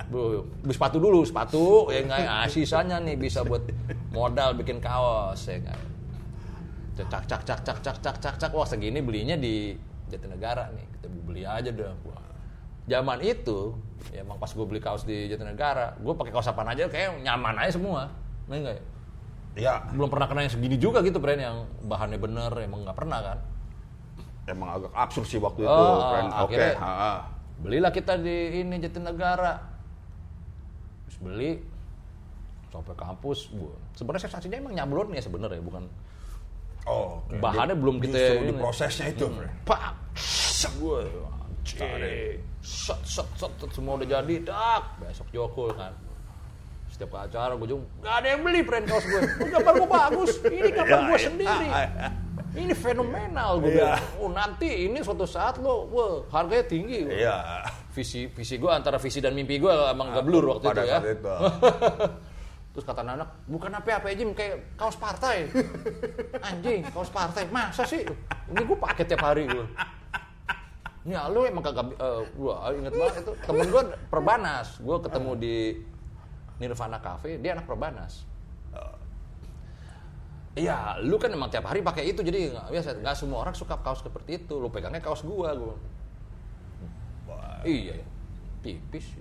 [0.08, 2.48] Bu, sepatu dulu, sepatu ya enggak ya.
[2.48, 3.64] sisanya nih bisa buat
[4.12, 5.80] modal bikin kaos ya enggak.
[6.98, 9.72] Cak cak cak cak cak cak cak cak wah segini belinya di
[10.08, 10.86] Jatinegara nih.
[10.96, 11.92] Kita beli aja dah.
[12.04, 12.24] Wah.
[12.88, 13.76] Zaman itu
[14.10, 17.60] ya emang pas gue beli kaos di Jatinegara, gue pakai kaos apaan aja kayak nyaman
[17.60, 18.08] aja semua.
[18.48, 18.84] Nah, enggak ya?
[19.58, 23.20] Ya, Belum pernah kena yang segini juga gitu brand yang bahannya bener emang nggak pernah
[23.20, 23.38] kan.
[24.48, 26.28] emang agak absurd sih waktu itu, Oh, friend.
[26.40, 27.18] Oke, akhirnya- heeh.
[27.60, 29.60] Belilah kita di ini Jatinegara.
[31.04, 31.50] Terus beli
[32.72, 33.52] sampai kampus.
[33.92, 35.84] Sebenarnya sensasinya emang nyablonnya sebenarnya bukan
[36.88, 37.36] Oh, oke.
[37.36, 38.48] Bahannya Di- belum kita di.
[38.48, 38.58] Hmm.
[38.58, 39.52] prosesnya itu, friend.
[39.62, 39.92] pak.
[40.80, 41.00] Gue.
[42.58, 44.82] Set, set, set, set, semua udah jadi, dak.
[44.98, 45.92] Besok Jokul kan.
[46.88, 49.20] Setiap acara gue juga, gak ada yang beli friend kaos gue.
[49.46, 51.68] Gambar gue bagus, ini gambar gue sendiri.
[52.48, 53.76] Ini fenomenal gue Iya.
[53.94, 54.04] bilang.
[54.18, 57.04] Oh nanti ini suatu saat lo, wah harganya tinggi.
[57.04, 57.36] Gua Iya.
[57.92, 60.98] visi visi gue antara visi dan mimpi gue emang gak blur waktu itu ya.
[62.78, 65.50] Terus kata anak, bukan apa-apa aja kayak kaos partai.
[66.46, 67.50] Anjing, kaos partai.
[67.50, 68.06] Masa sih?
[68.54, 69.66] Ini gue pakai tiap hari gue.
[71.02, 74.78] Ini lu emang kagak eh, gua inget banget itu temen gue perbanas.
[74.78, 75.56] Gue ketemu di
[76.62, 78.22] Nirvana Cafe, dia anak perbanas.
[80.54, 82.88] Iya, lu kan emang tiap hari pakai itu jadi nggak biasa.
[83.02, 84.54] Nggak semua orang suka kaos seperti itu.
[84.54, 85.74] Lu pegangnya kaos gua, gua.
[87.26, 88.06] Wah, Iya, ya.
[88.62, 89.18] tipis.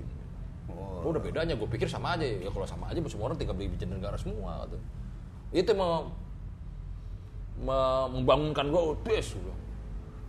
[0.77, 2.49] Oh, udah bedanya, gue pikir sama aja ya.
[2.53, 4.65] Kalau sama aja, semua orang tinggal beli biji negara semua.
[4.69, 4.77] Gitu.
[5.65, 6.13] Itu mau
[7.57, 9.33] membangunkan gue, oh, tes.
[9.33, 9.55] gua.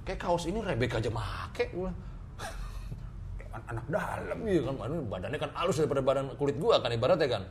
[0.08, 1.68] Kayak kaos ini Rebecca aja make.
[1.76, 1.92] Gua.
[3.52, 4.38] kan anak dalam.
[4.48, 7.42] Iya kan, ini badannya kan halus daripada badan kulit gua kan ibaratnya kan.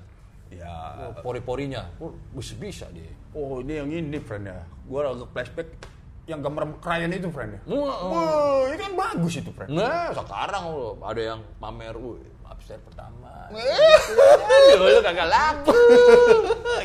[0.49, 0.73] Ya.
[0.97, 3.11] Oh, Pori-porinya, oh, bisa bisa dia.
[3.35, 4.63] Oh, ini yang ini, friend ya.
[4.87, 5.69] Gua agak flashback
[6.27, 7.61] yang gambar krayon itu, friend ya.
[7.71, 9.69] Wah, Wah, itu kan bagus itu, friend.
[9.75, 13.49] Nah, sekarang loh, ada yang pamer, wih, upstairs pertama.
[13.51, 14.75] Eh.
[14.79, 15.73] Dulu kagak laku.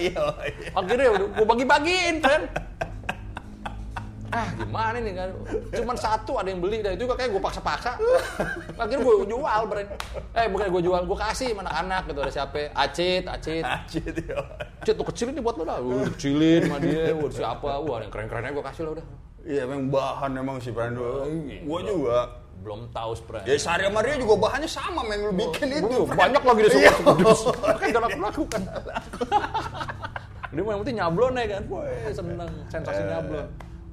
[0.02, 0.24] Iya.
[0.72, 2.42] Akhirnya udah gue bagi-bagiin kan.
[4.32, 5.28] ah gimana nih kan
[5.76, 8.00] cuman satu ada yang beli dan itu kayak gue paksa-paksa
[8.80, 9.88] akhirnya gue jual brand
[10.32, 14.40] eh bukan gue jual gue kasih sama anak-anak gitu ada siapa acit acit Acit ya.
[14.80, 18.08] acit tuh kecilin nih buat lo dah gue kecilin sama dia gue siapa wah yang
[18.08, 19.04] keren-kerennya gue kasih lo udah
[19.42, 20.94] Iya emang bahan emang sih Pren.
[21.66, 22.18] Gua juga.
[22.62, 26.06] belum tahu spray Ya Sari sama Rio juga bahannya sama men lu bikin itu.
[26.06, 26.94] Banyak lagi di Iya.
[26.94, 28.60] semua kan gak laku lakukan
[30.52, 31.62] dia yang penting nyablon ya kan.
[31.66, 32.50] Wah seneng.
[32.68, 33.46] Sensasi nyablon.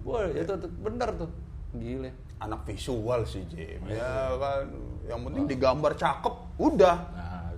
[0.05, 0.53] Wah itu
[0.85, 1.29] bener tuh.
[1.73, 3.79] Gile Anak visual sih Jim.
[3.89, 4.69] Ya kan.
[5.07, 6.97] Yang penting digambar cakep, udah.
[7.09, 7.49] nah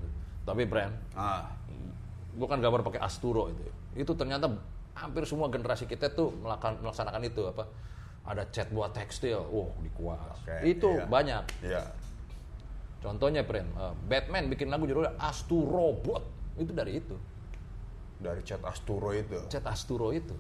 [0.42, 1.52] tapi brand Ah,
[2.32, 3.62] gue kan gambar pakai Asturo itu.
[3.94, 4.48] Itu ternyata
[5.02, 7.66] hampir semua generasi kita tuh melakukan melaksanakan itu apa
[8.22, 11.06] ada cat buat tekstil wow dikuas Oke, itu iya.
[11.10, 11.44] banyak.
[11.66, 11.84] Iya.
[13.02, 16.22] contohnya brand eh, Batman bikin lagu judulnya Asturo Bot
[16.62, 17.18] itu dari itu.
[18.22, 19.42] Dari cat Asturo itu.
[19.50, 20.38] cat Asturo itu.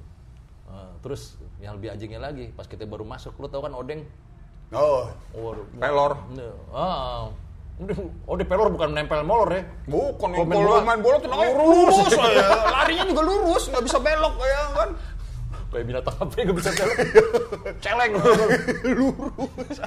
[0.70, 4.06] Eh, terus yang lebih anjingnya lagi pas kita baru masuk lu tau kan odeng?
[4.72, 6.16] Oh, oh, pelor.
[7.84, 11.54] Ah Odeng pelor bukan nempel molor ya Bukan, Kalau main bola- main bola tuh namanya
[11.54, 11.96] lurus.
[11.98, 12.46] lurus aja.
[12.72, 14.90] Larinya juga lurus, nggak bisa belok ya kan.
[15.68, 16.96] kayak binatang apa yang gak bisa jalan
[17.80, 18.12] celeng
[18.92, 19.78] lurus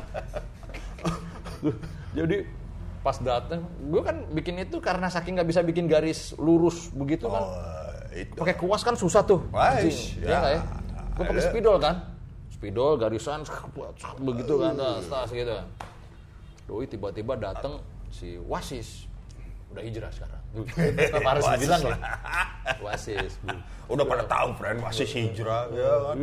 [2.11, 2.37] jadi
[3.01, 7.45] pas datang gue kan bikin itu karena saking nggak bisa bikin garis lurus begitu kan
[7.45, 7.53] Oh,
[8.17, 8.33] itu.
[8.33, 9.99] pakai kuas kan susah tuh Wais, Anjing.
[10.19, 10.25] ya.
[10.25, 10.61] Iya nggak ya
[11.13, 11.95] gue pakai spidol kan
[12.49, 13.41] spidol garisan
[14.19, 15.67] begitu kan tas tas gitu kan
[16.65, 19.09] doi tiba-tiba datang si wasis.
[19.75, 20.43] Udah hijrah sekarang.
[21.11, 21.59] Kenapa harus Wasis.
[21.59, 22.01] dibilang ya lah.
[22.79, 23.33] wasis.
[23.91, 26.17] Udah pada tahu, friend, masih hijrah ya kan.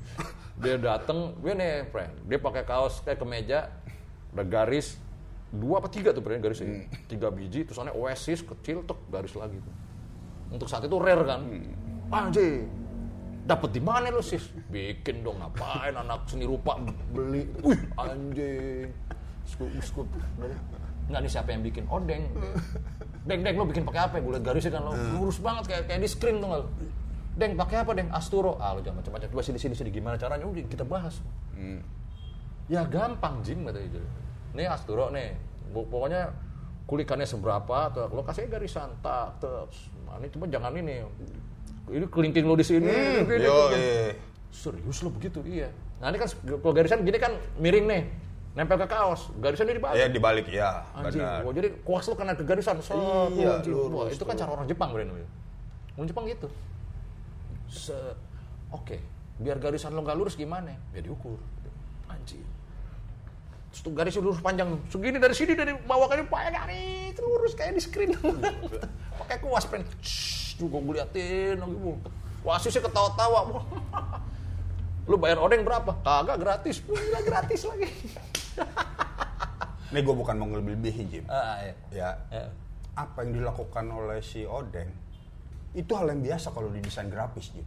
[0.64, 2.12] dia datang gue nih friend.
[2.24, 3.68] Dia pakai kaos kayak kemeja
[4.32, 4.96] udah garis
[5.52, 9.60] dua apa tiga tuh friend garisnya tiga biji terus aneh oasis kecil tuh garis lagi.
[9.60, 9.74] Tuh
[10.50, 11.42] untuk saat itu rare kan?
[12.10, 12.70] Anjing
[13.46, 14.42] dapat di mana lu sis?
[14.70, 16.78] Bikin dong ngapain anak seni rupa
[17.14, 17.46] beli?
[17.62, 18.90] Wih anjing
[19.46, 20.08] skup skup
[21.06, 22.26] nggak nih siapa yang bikin odeng?
[23.26, 24.18] Deng deng lo bikin pakai apa?
[24.18, 26.66] Gue liat garisnya kan lo lurus banget kayak kayak di screen tuh lo?
[27.38, 28.10] Deng pakai apa deng?
[28.10, 28.58] Asturo.
[28.58, 29.28] Ah lo jangan macam-macam.
[29.30, 29.94] Coba sini sini sini.
[29.94, 30.42] Gimana caranya?
[30.42, 31.22] Udah kita bahas.
[32.66, 34.02] Ya gampang jim kata dia.
[34.58, 35.38] Nih asturo nih.
[35.70, 36.34] Pokoknya
[36.90, 41.06] kulikannya seberapa tuh lo kasih garisan tak terus nah, ini cuma jangan ini.
[41.86, 42.82] Ini kelingking lo di sini.
[42.82, 43.78] Ini, ini, Yo, ini.
[43.78, 44.10] eh.
[44.50, 45.38] serius lo begitu?
[45.46, 45.70] Iya.
[46.02, 47.30] Nah ini kan kalau garisan gini kan
[47.62, 48.02] miring nih
[48.56, 52.32] nempel ke kaos garisan ini dibalik Ya dibalik ya, Anjing, wah, jadi kuas lu kena
[52.32, 52.96] ke garisan, set,
[53.36, 53.76] Iya, anjing.
[53.76, 55.28] Wah, lurus itu kan cara orang Jepang namanya.
[55.92, 56.48] Orang Jepang gitu.
[57.68, 57.92] Se
[58.72, 58.98] Oke,
[59.38, 60.72] biar garisan lo nggak lurus gimana?
[60.96, 61.36] Ya diukur.
[62.08, 62.42] Anjing.
[63.76, 67.76] Terus tuh garisnya lurus panjang, segini dari sini dari bawah ke depan garis lurus kayak
[67.76, 68.16] di screen.
[69.20, 69.84] Pakai kuas pen.
[70.56, 71.92] Juga gue liatin lagi bu.
[72.40, 73.60] Wasisnya ketawa-tawa.
[75.12, 75.92] Lu bayar odeng berapa?
[76.00, 76.80] Kagak gratis.
[76.82, 77.88] Gila gratis lagi.
[79.90, 81.24] Ini gue bukan mau ngelebih-lebihin, Jim.
[81.26, 81.74] Ah, iya.
[81.90, 82.44] Ya, Ya.
[82.92, 84.88] apa yang dilakukan oleh si Odeng,
[85.72, 87.66] itu hal yang biasa kalau di desain grafis, Jim.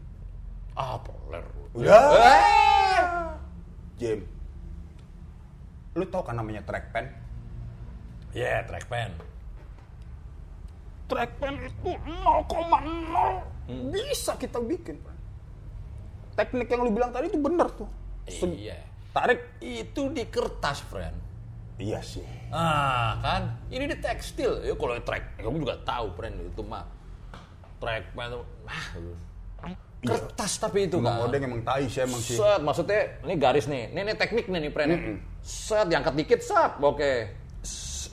[0.74, 1.46] Ah, poler.
[1.72, 2.02] Udah.
[2.16, 3.04] Eh.
[3.96, 4.20] Jim,
[5.94, 7.08] lu tau kan namanya trackpan?
[8.32, 9.12] Ya, trackpan.
[11.06, 13.42] Trackpan itu 0,0
[13.90, 14.98] bisa kita bikin.
[14.98, 15.16] Pak.
[16.36, 17.90] Teknik yang lu bilang tadi itu bener tuh.
[18.26, 18.78] Se- Iya.
[19.20, 19.40] Tarik.
[19.60, 21.16] Itu di kertas, friend.
[21.80, 22.24] Iya sih.
[22.52, 23.42] Ah, kan?
[23.68, 24.64] Ini di tekstil.
[24.64, 26.84] Ya kalau track, kamu juga tahu, friend itu mah.
[27.80, 28.86] Trackpan itu, ah,
[30.04, 31.32] kertas tapi itu Bang kan.
[31.32, 32.36] Odeng emang tai sih emang sih.
[32.36, 33.96] Set, maksudnya ini garis nih.
[33.96, 34.92] Ini, ini teknik nih, nih friend.
[35.40, 37.12] Set, diangkat dikit, set, oke.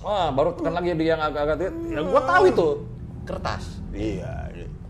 [0.06, 1.74] Wah, baru tekan lagi dia yang agak-agak.
[1.90, 2.68] Ya, gua tahu itu.
[3.26, 3.82] Kertas.
[3.90, 4.45] Iya.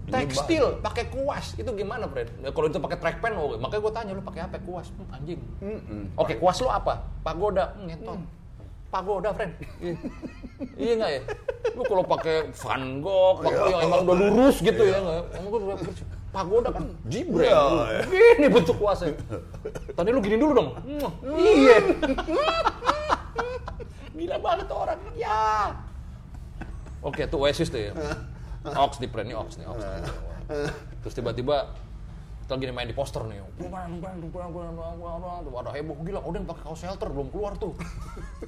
[0.07, 1.59] Ini Tekstil, pakai kuas.
[1.59, 2.31] Itu gimana, friend?
[2.38, 4.87] Ya, kalau itu pakai trackpan, oh, makanya gue tanya, lu pakai apa kuas?
[4.95, 5.40] Hmm, anjing.
[6.14, 7.03] Oke, kuas lu apa?
[7.27, 7.75] Pagoda.
[7.75, 8.19] Hmm, ngentot.
[8.87, 9.53] Pagoda, friend.
[9.83, 9.95] Iya.
[10.87, 11.21] iya nggak ya?
[11.75, 15.23] Lu kalau pakai Van Gogh, pakai yang emang udah lurus gitu ya nggak?
[15.42, 15.77] Emang gua udah.
[16.31, 16.85] Pagoda kan.
[17.09, 18.03] Iya, iya.
[18.37, 19.16] Gini bentuk kuasnya.
[19.97, 20.69] Tadi lu gini dulu dong.
[20.87, 21.77] Iya.
[24.16, 25.01] Gila banget orang.
[25.16, 25.73] Ya.
[27.01, 27.92] Oke, tuh Oasis tuh ya.
[28.75, 29.79] Ox di brand ini Ox nih, Ox.
[31.04, 31.71] Terus tiba-tiba
[32.46, 33.42] kita lagi main di poster nih.
[35.50, 37.75] Ada heboh gila, udah pakai kaos shelter belum keluar tuh.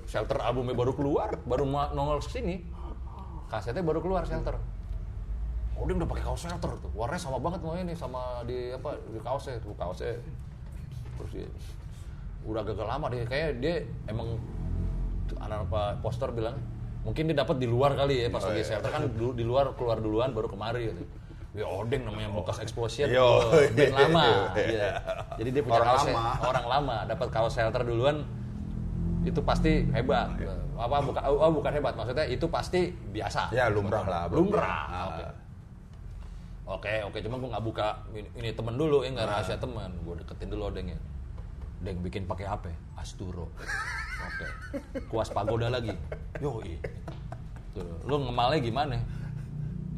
[0.06, 2.62] Shelter albumnya baru keluar, baru nongol sini.
[3.50, 4.54] Kasetnya baru keluar shelter.
[5.78, 6.90] Udah udah pakai kaos shelter tuh.
[6.94, 10.14] Warnanya sama banget sama ini sama di apa di kaosnya tuh kaosnya.
[11.18, 11.50] Terus dia,
[12.46, 14.38] udah gagal lama deh kayak dia emang
[15.42, 16.54] anak apa poster bilang
[17.06, 20.34] mungkin dia dapat di luar kali ya pas lagi shelter kan di luar keluar duluan
[20.34, 21.04] baru kemari gitu.
[21.56, 23.08] Ya Odeng namanya bekas explosion.
[23.08, 23.24] Yo.
[23.24, 24.52] Oh, band lama.
[24.54, 24.88] Iya.
[25.40, 26.32] Jadi dia punya Orang kaos lama.
[26.44, 28.22] orang lama, dapat kaos shelter duluan
[29.24, 30.28] itu pasti hebat.
[30.78, 33.50] Apa bukan oh, bukan hebat, maksudnya itu pasti biasa.
[33.50, 34.22] Ya lumrah lah.
[34.30, 34.62] Lumrah.
[34.86, 35.04] Ah.
[35.08, 35.24] Oke.
[36.68, 39.88] Oke, oke, cuma gue nggak buka ini, ini temen dulu ya nggak rahasia temen.
[40.04, 41.00] Gue deketin dulu Odeng ya.
[41.80, 42.68] Deng bikin pakai apa?
[42.94, 43.48] Asturo.
[44.18, 44.46] Oke.
[45.06, 45.94] Kuas pagoda lagi.
[46.42, 46.62] Yo,
[47.74, 48.96] Tuh, lu ngemalnya gimana?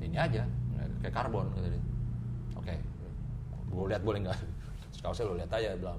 [0.01, 0.43] Ini aja,
[1.01, 1.83] kayak karbon kata dia.
[2.59, 2.75] Oke.
[3.71, 4.39] Gue lihat boleh nggak?
[4.91, 5.99] Terus kaosnya lu lihat aja bilang.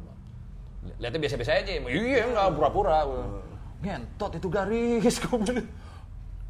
[0.97, 1.71] Lihatnya biasa-biasa aja.
[1.77, 3.05] Iya, nggak pura-pura.
[3.81, 5.15] Ngentot itu garis.
[5.25, 5.41] Gua.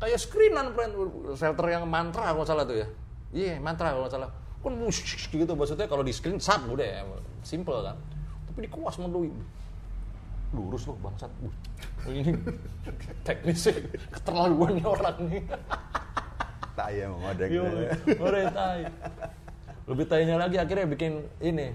[0.01, 0.93] Kayak screenan, friend.
[1.37, 2.87] Shelter yang mantra kalau salah tuh ya.
[3.31, 4.29] Iya, mantra kalau salah.
[4.61, 4.77] Kan
[5.31, 7.01] gitu maksudnya kalau di screen sat udah ya.
[7.45, 7.97] Simple kan.
[8.51, 9.31] Tapi di kuas sama doi.
[10.51, 11.31] Lurus loh bangsat.
[11.43, 11.53] Uh,
[12.11, 12.35] Ini
[13.23, 15.43] teknisnya keterlaluan nih orang nih.
[16.75, 17.43] Tak ya mau ada
[18.51, 18.81] tai.
[19.87, 21.71] Lebih tainya lagi akhirnya bikin ini.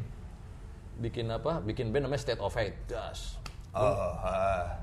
[1.00, 1.60] Bikin apa?
[1.60, 2.76] Bikin band namanya State of Hate.
[2.88, 3.36] Das.
[3.76, 3.92] Oh,
[4.24, 4.80] ah.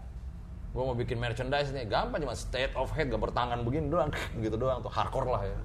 [0.73, 4.09] Gue mau bikin merchandise nih, gampang cuma State of Hate gambar tangan begini doang,
[4.43, 5.57] gitu doang tuh hardcore lah ya.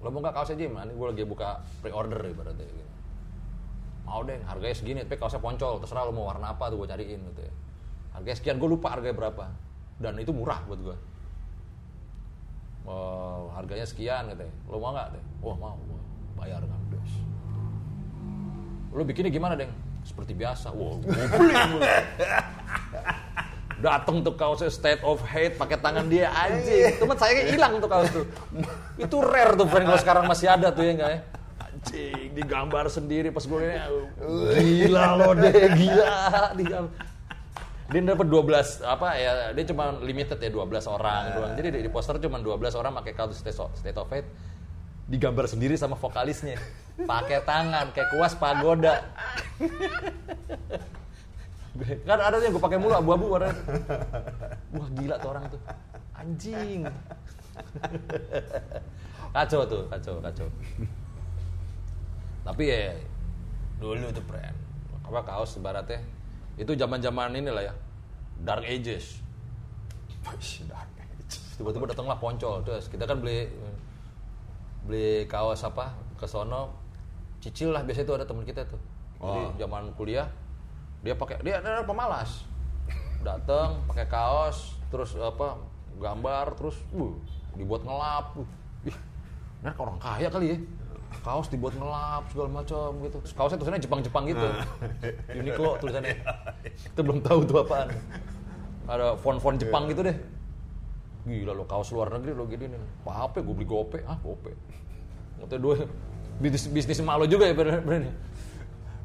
[0.00, 0.72] Lo mau nggak kaosnya Jim?
[0.76, 2.93] Ini gue lagi buka pre-order ibaratnya gitu.
[4.04, 7.20] Mau deh, harganya segini, tapi kaosnya poncol, terserah lo mau warna apa tuh gue cariin
[7.34, 7.52] gitu ya.
[8.12, 9.48] Harganya sekian, gue lupa harganya berapa.
[9.98, 10.96] Dan itu murah buat gue.
[12.84, 14.52] Oh, harganya sekian gitu ya.
[14.68, 15.24] Lo mau nggak deh?
[15.40, 16.00] Wah mau, gua
[16.36, 17.12] bayar kan, des.
[18.92, 19.72] Lo bikinnya gimana deng?
[20.04, 20.68] Seperti biasa.
[20.76, 21.80] Wah, gue beli gua.
[23.80, 26.92] Dateng tuh kaosnya state of hate pakai tangan dia anjing.
[27.00, 28.28] Temen saya hilang tuh kaos tuh.
[29.00, 31.20] Itu rare tuh friend kalau sekarang masih ada tuh ya enggak ya?
[31.84, 33.76] Anjing, digambar sendiri pas gue ini
[34.88, 36.12] gila lo deh, gila.
[36.56, 36.92] Digambar.
[37.84, 41.52] Dia dapat 12 apa ya dia cuma limited ya 12 orang doang.
[41.52, 44.24] Jadi di, poster cuma 12 orang pakai kaos state of, state of hate
[45.04, 46.56] digambar sendiri sama vokalisnya.
[47.04, 49.04] Pakai tangan kayak kuas pagoda.
[52.08, 53.50] kan ada yang gue pakai mulu abu-abu warna
[54.78, 55.60] wah gila tuh orang tuh
[56.14, 56.86] anjing
[59.34, 60.46] kacau tuh kacau kacau
[62.44, 62.92] tapi ya
[63.80, 64.56] dulu tuh friend
[65.04, 66.00] apa kaos ibaratnya.
[66.54, 67.74] Itu zaman zaman ini lah ya
[68.44, 69.20] dark ages.
[71.56, 73.48] Tiba-tiba datanglah poncol terus kita kan beli
[74.84, 76.76] beli kaos apa ke sono
[77.40, 78.80] cicil lah biasa itu ada teman kita tuh.
[79.24, 79.50] Jadi Oh.
[79.56, 80.28] zaman kuliah
[81.00, 82.44] dia pakai dia ada pemalas.
[83.24, 85.56] Datang pakai kaos terus apa
[85.96, 87.12] gambar terus uh,
[87.56, 88.36] dibuat ngelap.
[88.36, 88.48] Uh.
[88.88, 88.96] ih
[89.64, 90.58] nah orang kaya kali ya
[91.22, 93.16] kaos dibuat ngelap segala macam gitu.
[93.22, 94.46] Terus kaosnya tulisannya Jepang-Jepang gitu.
[95.38, 96.16] Uniqlo tulisannya.
[96.90, 97.94] Kita belum tahu tuh apaan.
[98.88, 100.16] Ada font-font Jepang gitu deh.
[101.24, 102.80] Gila lo kaos luar negeri lo gini nih.
[103.08, 104.02] Apa gue beli gope?
[104.04, 104.52] Ah gope.
[105.40, 105.74] Katanya dua
[106.42, 108.10] bisnis bisnis emak lo juga ya bener-bener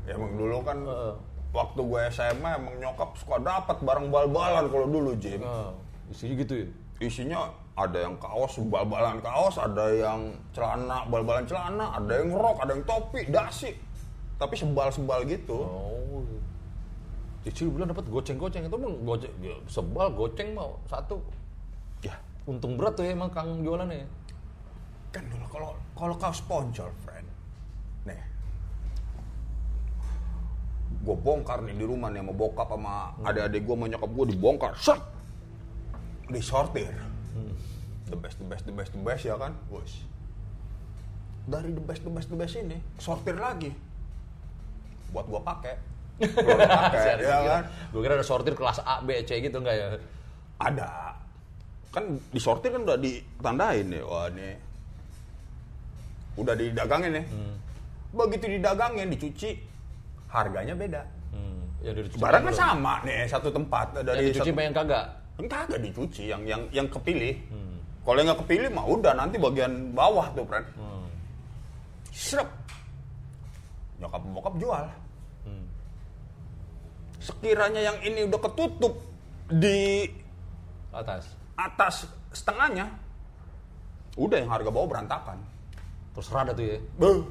[0.10, 0.82] Ya emang dulu kan
[1.54, 5.42] waktu gue SMA emang nyokap suka dapat barang bal-balan kalau dulu Jim.
[5.42, 5.74] nah,
[6.10, 6.68] isinya gitu ya?
[7.00, 7.40] Isinya
[7.80, 12.84] ada yang kaos bal-balan kaos, ada yang celana bal-balan celana, ada yang rok, ada yang
[12.84, 13.72] topi, dasi.
[14.36, 15.64] Tapi sebal-sebal gitu.
[15.64, 16.24] Oh.
[17.48, 21.24] Cicil bilang dapat goceng-goceng itu emang goceng ya, sebal goceng mau satu.
[22.04, 24.04] Ya, Untung berat tuh ya emang kang jualannya.
[24.04, 24.08] ya.
[25.10, 27.26] kan dulu kalau kalau kaos poncol, friend.
[28.06, 28.22] Nih.
[31.00, 34.74] Gue bongkar nih di rumah nih sama bokap sama adik-adik gue sama nyokap gue dibongkar.
[34.76, 35.02] Set.
[36.30, 37.10] Disortir.
[38.10, 39.54] The best, the best, the best, the best ya kan?
[39.70, 40.02] Bos.
[41.46, 43.70] Dari the best, the best, the best ini sortir lagi.
[45.14, 45.76] Buat gue pakai.
[46.20, 46.58] Gua
[46.90, 47.64] pakai, ya kan?
[47.94, 49.88] Gue kira ada sortir kelas A, B, C gitu enggak ya?
[50.58, 51.14] Ada.
[51.94, 54.02] Kan disortir kan udah ditandain nih.
[54.02, 54.50] Wah ini
[56.38, 57.26] udah didagangin nih.
[58.10, 59.52] Begitu didagangin, dicuci,
[60.34, 61.02] harganya beda.
[61.30, 61.62] Hmm.
[61.86, 65.06] Ya Barang kan sama nih satu tempat Dari dari dicuci satu, yang kagak?
[65.38, 67.38] Kan kagak dicuci yang yang yang kepilih.
[68.06, 70.66] Kalau nggak kepilih mah udah nanti bagian bawah tuh, friend.
[70.80, 71.08] Hmm.
[72.10, 72.50] Serep.
[74.00, 74.86] Nyokap bokap jual.
[75.46, 75.66] Hmm.
[77.20, 78.94] Sekiranya yang ini udah ketutup
[79.52, 80.08] di
[80.90, 81.38] Atas.
[81.60, 82.88] atas setengahnya,
[84.16, 85.38] udah yang harga bawah berantakan.
[86.16, 86.78] Terus rada tuh ya.
[86.98, 87.28] Beuh.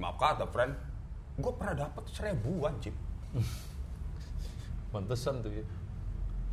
[0.00, 0.72] Maaf kata, friend.
[1.36, 2.96] Gue pernah dapat seribuan, Cip.
[4.92, 5.64] Pantesan tuh ya.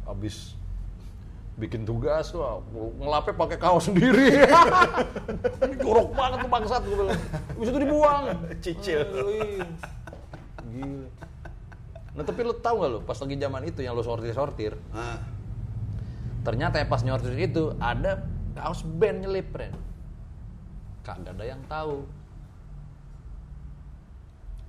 [0.03, 0.59] Abis
[1.53, 4.41] bikin tugas wah ngelapnya pakai kaos sendiri.
[5.69, 7.21] Ini jorok banget tuh bangsat gue bilang.
[7.61, 8.23] Bisa tuh dibuang.
[8.63, 9.01] Cicil.
[9.05, 9.61] Aduh,
[10.73, 11.07] gila.
[12.13, 15.17] Nah tapi lo tau gak lo pas lagi zaman itu yang lo sortir sortir Nah,
[16.45, 18.21] ternyata ya pas nyortir itu ada
[18.53, 19.73] kaos band nyelip Ren.
[21.05, 22.05] Kagak ada yang tahu.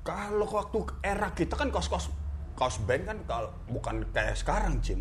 [0.05, 2.13] Kalau waktu era kita kan kaos-kaos
[2.61, 5.01] kaos band kan kalau bukan kayak sekarang, Cim.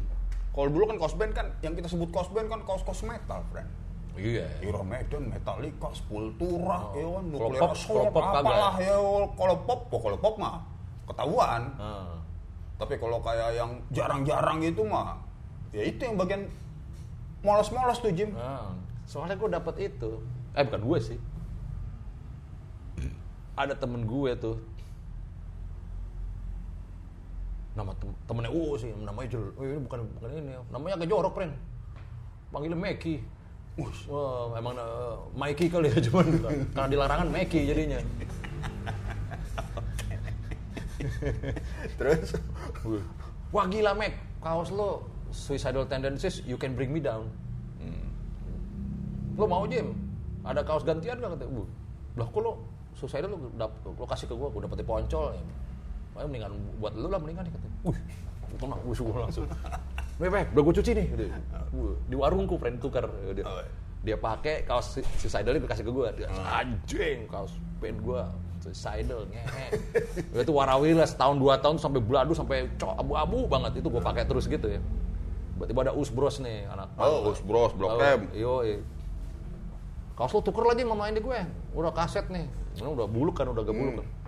[0.53, 3.65] Kalau dulu kan kaos band kan yang kita sebut kaos band kan kaos-kaos metal, friend.
[4.13, 4.45] Iya.
[4.61, 8.93] Iron Maiden, Metallica, Sepultura, ya kan, Nuclear pop- Assault, apalah ya.
[9.33, 10.61] Kalau pop, oh, kalau pop mah
[11.09, 11.61] ketahuan.
[11.81, 12.21] Ah.
[12.77, 15.17] Tapi kalau kayak yang jarang-jarang gitu mah,
[15.73, 16.45] ya itu yang bagian
[17.41, 18.37] molos-molos tuh, Jim.
[18.37, 18.69] Ah,
[19.09, 20.21] soalnya gue dapet itu.
[20.53, 21.17] Eh bukan gue sih.
[23.57, 24.57] Ada temen gue tuh.
[27.73, 29.49] Nama tem temennya oh sih, namanya jel.
[29.57, 30.53] Oh, ini bukan bukan ini.
[30.69, 31.51] Namanya agak jorok, Pren.
[32.53, 33.15] Panggilnya Meki.
[33.73, 36.25] Wah, emang uh, Mikey kali ya cuman
[36.77, 37.97] karena di larangan Meki jadinya.
[41.97, 42.37] Terus,
[43.49, 44.13] Wah gila Mek,
[44.45, 47.25] kaos lo suicidal tendencies, you can bring me down.
[49.33, 49.97] Lo mau Jim?
[50.45, 51.49] Ada kaos gantian gak kata?
[51.49, 51.65] Bu,
[52.13, 52.61] lah kok lo
[52.93, 55.33] suicidal lo, dap, lo kasih ke gue, gue dapet di poncol.
[55.33, 55.41] Ya.
[56.13, 57.67] Makanya mendingan buat lo lah mendingan nih kata.
[57.83, 57.99] Wih,
[58.55, 59.45] tenang, gue suka langsung.
[60.17, 61.05] Mek, udah gue cuci nih.
[61.09, 61.25] Gitu.
[62.05, 63.09] Di warungku friend tukar.
[63.33, 63.69] Dia, Oh, iya.
[64.03, 66.07] dia pakai kaos su- suicidal dia kasih ke gue.
[66.21, 67.51] Dia, anjing, kaos
[67.81, 68.21] band gue
[68.61, 69.67] suicidal ngehe.
[70.45, 74.45] itu warawiri lah setahun dua tahun sampai beladu sampai abu-abu banget itu gue pakai terus
[74.45, 74.79] gitu ya.
[75.53, 76.93] Tiba-tiba ada Usbros nih anak.
[76.95, 78.29] Oh, Usbros, Blok Oh, M.
[78.31, 78.61] Yo,
[80.13, 81.39] Kaos lo tuker lagi sama ini gue.
[81.73, 82.45] Udah kaset nih.
[82.77, 84.05] Ini udah buluk kan, udah gak buluk kan.
[84.05, 84.22] Kaos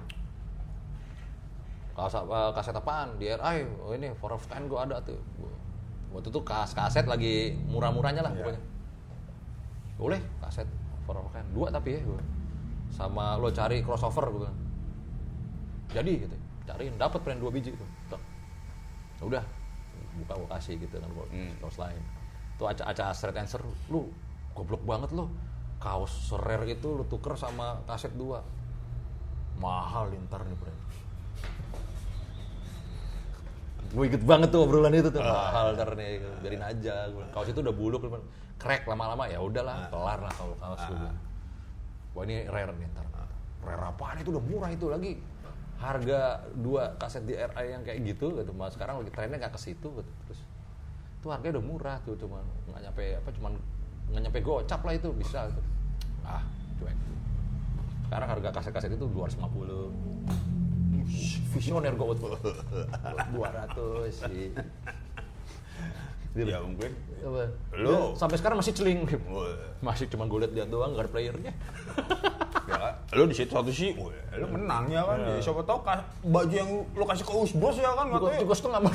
[1.96, 3.16] apa, kaset apaan?
[3.16, 5.16] Di RI, oh ini For of Ten gue ada tuh.
[6.12, 8.40] Waktu itu kas kaset lagi murah-murahnya lah Iya.
[8.40, 8.62] pokoknya.
[9.96, 10.68] Boleh kaset
[11.08, 11.48] For of Ten.
[11.56, 12.20] Dua tapi ya gue.
[12.92, 14.50] Sama lo cari crossover gue.
[15.92, 16.36] Jadi gitu.
[16.66, 18.20] Cariin, dapat brand dua biji tuh.
[19.16, 19.44] Ya Udah,
[20.20, 21.56] buka gue kasih gitu kan buat Hmm.
[21.62, 22.02] kaos lain.
[22.56, 24.12] Tuh aca-aca straight answer, lu
[24.52, 25.32] goblok banget lu.
[25.80, 28.44] Kaos rare itu lu tuker sama kaset dua.
[29.56, 30.80] Mahal ntar nih brand.
[33.96, 37.08] Gue inget banget tuh obrolan itu tuh mahal ntar nih biarin aja.
[37.32, 38.04] Kaos itu udah buluk,
[38.60, 41.00] crack lama-lama ya udahlah kelar lah kalau kaos gue.
[41.00, 41.18] bilang.
[42.12, 43.08] Wah ini rare nih ntar.
[43.64, 45.16] Rare apaan itu udah murah itu lagi.
[45.80, 48.52] Harga dua kaset di RI yang kayak gitu gitu.
[48.52, 50.12] Mas sekarang lagi trennya nggak ke situ gitu.
[50.28, 50.40] Terus
[51.24, 53.52] itu harganya udah murah tuh cuman nggak nyampe apa cuman
[54.12, 55.62] nggak nyampe gocap lah itu bisa gitu.
[56.28, 56.44] Ah,
[56.84, 56.96] cuek.
[58.12, 60.65] Sekarang harga kaset-kaset itu 250.
[61.52, 62.36] Visioner gue buat 200
[64.12, 64.52] sih.
[66.36, 66.92] ya mungkin.
[67.72, 69.08] Ya, sampai sekarang masih celing.
[69.80, 71.54] Masih cuma gue liat-liat doang, gak ada playernya.
[72.66, 72.94] ya kan?
[73.14, 73.96] Lu di situ satu sih,
[74.34, 75.18] lu menang ya kan.
[75.18, 78.80] Ya, siapa tahu ka- baju yang lu kasih ke Usbros ya kan, katanya juga setengah
[78.80, 78.92] mau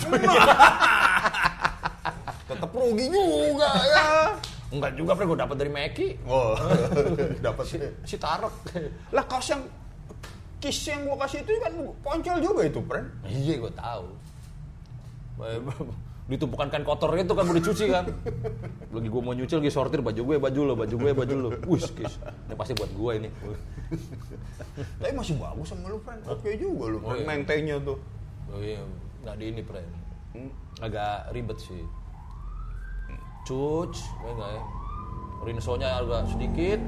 [2.51, 4.07] tetap rugi juga ya.
[4.71, 5.27] Enggak juga, Pre.
[5.27, 6.09] Gue dapet dari Meki.
[6.27, 6.55] Oh,
[7.47, 8.53] dapat Si, si Tarok.
[9.11, 9.63] Lah kaos yang
[10.61, 11.73] kiss yang gua kasih itu kan
[12.05, 13.09] poncol juga itu, friend.
[13.27, 14.07] iya, gue tahu.
[16.31, 18.07] Ditumpukan kan kotor itu kan udah dicuci kan.
[18.95, 21.49] Lagi gue mau nyuci lagi sortir baju gue, baju lo, baju gue, baju lo.
[21.67, 22.23] Wih, kis.
[22.23, 23.29] Ini pasti buat gue ini.
[25.03, 26.23] Tapi masih bagus sama lu, friend.
[26.31, 27.83] Oke juga lu, Oh, iya.
[27.83, 27.99] Tuh.
[28.55, 28.79] Oh iya,
[29.27, 29.83] nggak di ini, Pre.
[30.39, 30.51] Hmm.
[30.79, 31.83] Agak ribet sih.
[33.43, 34.63] Cuc, ya enggak ya?
[35.41, 36.81] Rinsonya agak sedikit.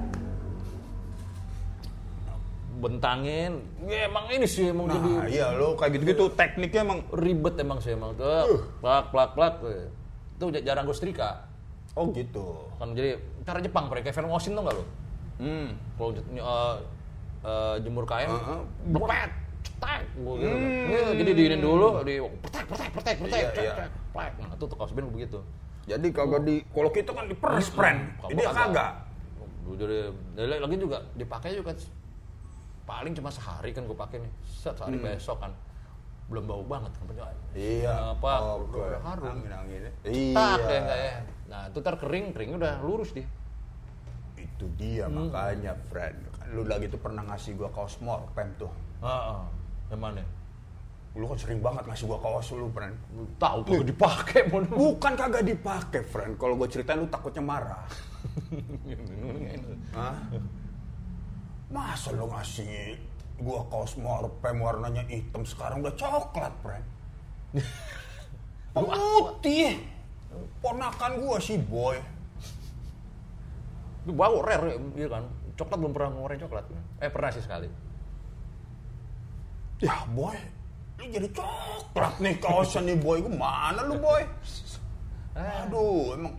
[2.83, 3.53] Bentangin.
[3.87, 7.79] Ya emang ini sih emang jadi Nah, iya lu kayak gitu-gitu tekniknya emang ribet emang
[7.79, 9.55] sih emang tuh plak plak plak
[10.35, 11.47] itu jarang gue setrika
[11.95, 12.67] oh gitu.
[12.77, 13.15] kan jadi
[13.45, 14.85] cara Jepang mereka kayak film Osin tuh nggak lo
[15.39, 15.75] Hmm.
[15.95, 16.77] kalau uh,
[17.43, 18.61] uh, jemur kain Heeh.
[18.89, 19.31] blepet
[19.63, 20.87] cetek gua gitu Hmm.
[20.87, 23.75] Iya, jadi diinin dulu di petek petek petek petek Iya, iya.
[24.11, 24.33] plek.
[24.39, 25.39] nah itu tuh kaos band begitu
[25.83, 28.15] Jadi kagak di kalau kita kan diperes, friend.
[28.23, 28.93] Kalau Ini kagak.
[29.67, 29.99] Gua jadi
[30.63, 31.75] lagi juga dipakai juga
[32.83, 35.53] paling cuma sehari kan gue pakai nih set sehari besok kan
[36.27, 37.05] belum bau banget kan.
[37.07, 37.29] Hmm.
[37.53, 38.17] Iya.
[38.17, 38.73] apa Oke.
[38.79, 39.93] udah harum Angin-anginnya.
[40.01, 40.47] tak Iya.
[40.65, 41.13] ya enggak ya
[41.47, 43.27] nah itu ntar kering keringnya udah lurus dia
[44.35, 46.19] Itu dia makanya, friend.
[46.51, 48.71] Lu lagi tuh pernah ngasih gua kaos Morpem tuh.
[49.01, 49.45] ah
[49.89, 50.23] yang mana
[51.13, 52.97] Lu kan sering banget ngasih gua kaos lu, friend.
[53.13, 56.41] Lu tahu kagak dipakai mon Bukan kagak dipakai, friend.
[56.41, 57.85] Kalau gua ceritain lu takutnya marah.
[59.99, 60.17] Hah?
[61.73, 63.01] Masa lu ngasih
[63.41, 66.87] gua kaos Morpem warnanya hitam sekarang udah coklat, friend.
[68.77, 69.81] Putih.
[70.61, 71.97] Ponakan gua sih, boy.
[74.05, 76.65] Itu bau rare iya kan coklat belum pernah ngeluarin coklat
[76.99, 77.69] eh pernah sih sekali
[79.83, 80.39] Ya, boy.
[81.03, 83.19] Lu jadi coklat nih kaosnya nih, boy.
[83.19, 84.23] Gimana lu, boy?
[85.35, 85.59] Eh.
[85.67, 86.39] Aduh, emang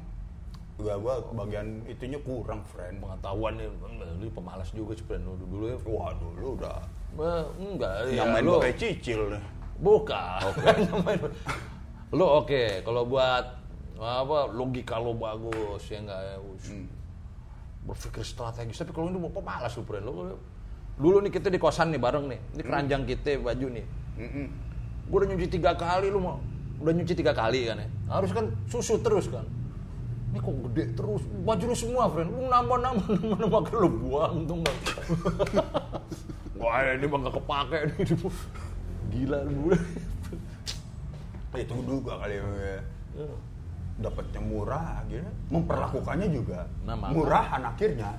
[0.73, 1.13] Gua gua
[1.45, 2.97] bagian itunya kurang, friend.
[2.97, 3.69] Pengetahuan nih,
[4.17, 5.21] lu pemalas juga sih, friend.
[5.21, 5.77] Lu dulu ya.
[5.85, 6.81] Waduh, lu udah
[7.13, 9.29] Eh, enggak, ya, yang main lu, pakai cicil.
[9.77, 10.41] Bukan.
[11.05, 11.29] Main-
[12.09, 13.45] lu oke, kalau buat
[14.01, 16.35] apa logika lu bagus ya enggak ya.
[16.41, 16.65] us.
[17.85, 20.09] Berpikir strategis, tapi kalau ini mau pemalas lu, friend.
[20.09, 20.33] Lu,
[20.97, 22.39] dulu nih kita di kosan nih bareng nih.
[22.57, 23.85] Ini keranjang kita baju nih.
[24.17, 24.47] Mm-mm.
[25.05, 26.41] Gue udah nyuci tiga kali, lu mau
[26.81, 27.87] udah nyuci tiga kali kan ya.
[28.09, 29.45] Harus kan susu terus kan.
[30.33, 33.89] Ini kok gede terus, baju lu semua friend, lu nambah nambah nambah nambah akhirnya lu
[34.01, 34.77] buang tuh nggak.
[36.63, 38.05] Wah ini mah nggak kepake nih,
[39.13, 39.77] gila lu.
[41.53, 42.81] Itu juga kali ya.
[43.93, 45.29] Dapatnya murah gitu.
[45.53, 47.13] Memperlakukannya juga Nah, makanya.
[47.13, 48.09] murahan akhirnya.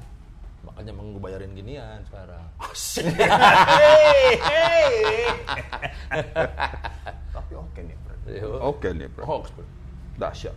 [0.62, 2.46] Makanya emang gue bayarin ginian sekarang.
[2.62, 3.10] Asik.
[7.34, 8.20] Tapi oke nih, friend.
[8.30, 8.46] Iya.
[8.62, 9.26] Oke nih, friend.
[9.26, 9.66] Hoax, bro.
[10.16, 10.54] Dahsyat.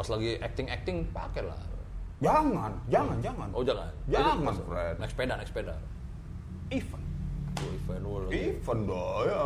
[0.00, 1.60] Pas lagi acting acting pakai lah.
[2.24, 3.48] Jangan, jangan, jangan.
[3.52, 3.92] Oh jangan.
[4.08, 4.96] Jangan, Jadi, friend.
[4.96, 5.74] Naik sepeda, naik sepeda.
[6.72, 7.04] Event.
[7.60, 9.44] Oh, event lu lagi Event dong, ya.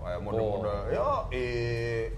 [0.00, 0.80] Kayak mode-mode, Oh.
[0.88, 2.08] ya, eh,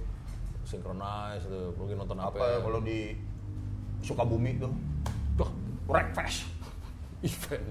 [0.63, 3.19] synchronize tuh, mungkin nonton apa, apa ya kalau di
[4.07, 4.71] Sukabumi tuh,
[5.35, 5.51] Tuh,
[5.91, 6.47] Breakfast.
[7.27, 7.67] event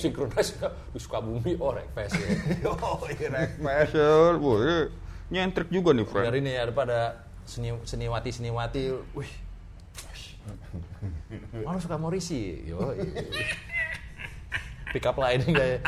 [0.00, 2.28] synchronize di Sukabumi oh Rekfest ya.
[2.72, 4.88] Oh, Breakfast, boleh.
[5.28, 6.24] Nyentrik juga nih, friend.
[6.24, 8.82] Dari ini ya daripada seni seniwati seniwati,
[9.16, 9.32] wih.
[11.62, 12.94] Malu suka Morisi, yo.
[14.90, 15.80] Pick up line kayak.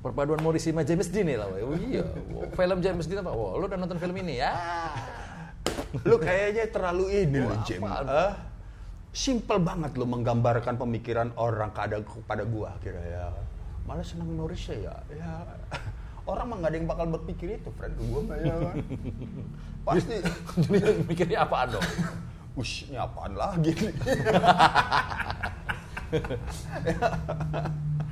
[0.00, 2.00] Perpaduan Morisi sama James Dean lah, oh iya.
[2.32, 3.36] Wow, Film James Dean apa?
[3.36, 4.56] Wah, lu udah nonton film ini ya?
[6.08, 8.04] Lu kayaknya terlalu ini loh, Wah, apaan?
[8.08, 8.32] Eh,
[9.12, 13.28] simple banget lu menggambarkan pemikiran orang kepada kepada gua kira ya.
[13.84, 14.96] Malah senang Indonesia ya.
[15.12, 15.44] Ya
[16.26, 17.94] orang mah nggak ada yang bakal berpikir itu, friend.
[18.00, 18.54] Gua mah ya.
[19.86, 20.16] Pasti
[20.60, 21.86] Jadi mikirnya apaan dong?
[22.58, 23.72] Ush, ini apaan lagi?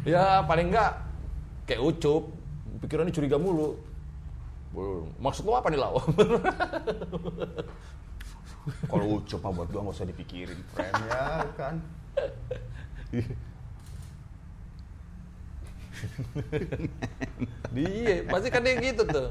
[0.07, 1.03] Ya paling enggak
[1.67, 2.31] kayak ucup,
[2.79, 3.75] pikirannya curiga mulu.
[5.19, 5.99] Maksud lu apa nih Lau?
[8.87, 11.75] Kalau ucup mah buat gua nggak usah dipikirin, friend ya kan.
[17.79, 19.29] Iya, pasti kan dia gitu tuh.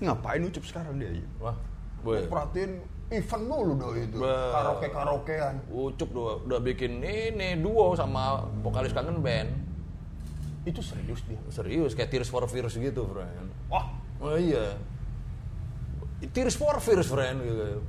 [0.00, 1.12] Ngapain ucup sekarang dia?
[1.12, 1.26] ya?
[1.42, 1.56] Wah,
[2.00, 2.24] boy.
[2.24, 2.80] perhatiin
[3.12, 4.16] event mulu dong itu.
[4.20, 4.54] Bah.
[4.54, 5.54] Karaoke karaokean.
[5.68, 9.50] Ucup udah, udah bikin ini duo sama vokalis kangen band.
[10.64, 11.40] Itu serius dia.
[11.52, 13.52] Serius, kayak Tears for Fears gitu, friend.
[13.68, 13.92] Wah,
[14.24, 14.80] Oh iya.
[16.32, 17.44] Tears for Fears, friend.
[17.44, 17.84] Gitu.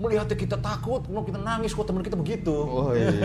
[0.00, 2.54] Melihatnya kita takut, mau kita nangis, kok teman kita begitu.
[2.54, 3.10] Oh iya.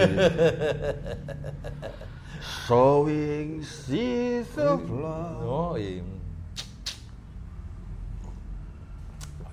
[2.41, 5.43] Showing seas of love.
[5.45, 6.03] Oh iya.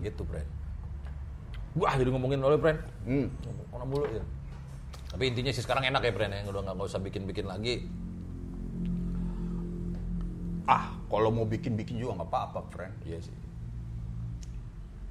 [0.03, 0.49] Gitu, friend.
[1.79, 2.81] Wah, jadi ngomongin oleh, friend.
[3.07, 3.31] Hmm.
[3.71, 4.25] Ngomong mulu ya.
[5.15, 6.43] Tapi intinya sih sekarang enak ya, friend ya.
[6.51, 7.87] Udah nggak usah bikin-bikin lagi.
[10.67, 12.95] Ah, kalau mau bikin-bikin juga nggak apa-apa, friend.
[13.07, 13.37] Iya sih.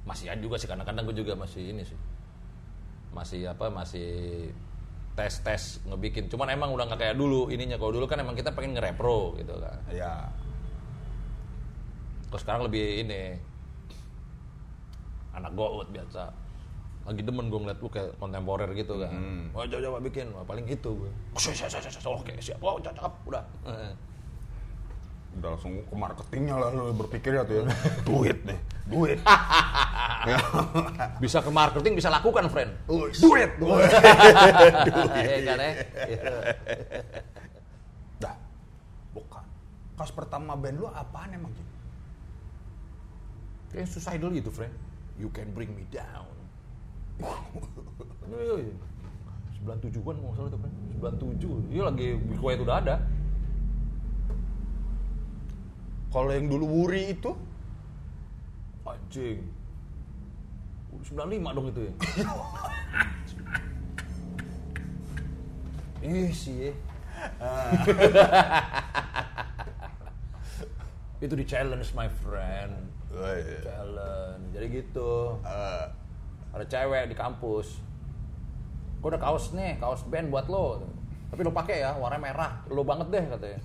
[0.02, 1.98] Masih ada juga sih kadang-kadang gue juga masih ini sih.
[3.14, 4.50] Masih apa masih
[5.12, 6.28] tes-tes ngebikin.
[6.32, 7.76] Cuman emang udah nggak kayak dulu ininya.
[7.76, 9.76] Kalau dulu kan emang kita pengen nge-repro gitu kan.
[9.92, 10.32] Ya,
[12.32, 13.36] Terus sekarang lebih ini
[15.36, 16.32] anak gout biasa.
[17.04, 19.12] Lagi demen gue ngeliat lu kayak kontemporer gitu kan.
[19.52, 21.12] Oh coba coba bikin, Wah, paling gitu gue.
[22.08, 23.44] Oke siap, oh cakep, udah.
[25.36, 27.62] Udah langsung ke marketingnya lah lu berpikir ya tuh ya.
[28.08, 29.20] duit deh, duit.
[31.18, 32.70] Bisa ke marketing, bisa lakukan, friend.
[32.86, 33.90] duit, duit.
[35.18, 35.72] Iya kan ya?
[38.18, 38.34] Dah,
[39.12, 39.44] bukan.
[39.98, 41.52] Kas pertama band lu apaan emang?
[43.72, 44.74] Kayak suicidal gitu, friend.
[45.18, 46.28] You can bring me down.
[48.30, 48.74] Iya, iya.
[49.62, 50.76] 97-an nggak salah itu, friend.
[50.98, 51.74] 97.
[51.74, 52.06] Iya lagi
[52.38, 52.96] Quiet udah ada.
[56.12, 57.32] Kalau yang dulu Wuri itu,
[58.82, 59.61] Anjing.
[61.10, 61.92] Udah 95 dong itu ya.
[66.02, 66.72] Ih sih ya.
[71.22, 72.74] itu di challenge my friend.
[73.14, 73.60] Oh, iya.
[73.62, 74.44] Challenge.
[74.54, 75.38] Jadi gitu.
[75.42, 75.84] eh,
[76.52, 77.80] ada cewek di kampus
[79.02, 80.86] gue ada kaos nih kaos band buat lo
[81.34, 83.58] tapi lo pakai ya warna merah lo banget deh katanya.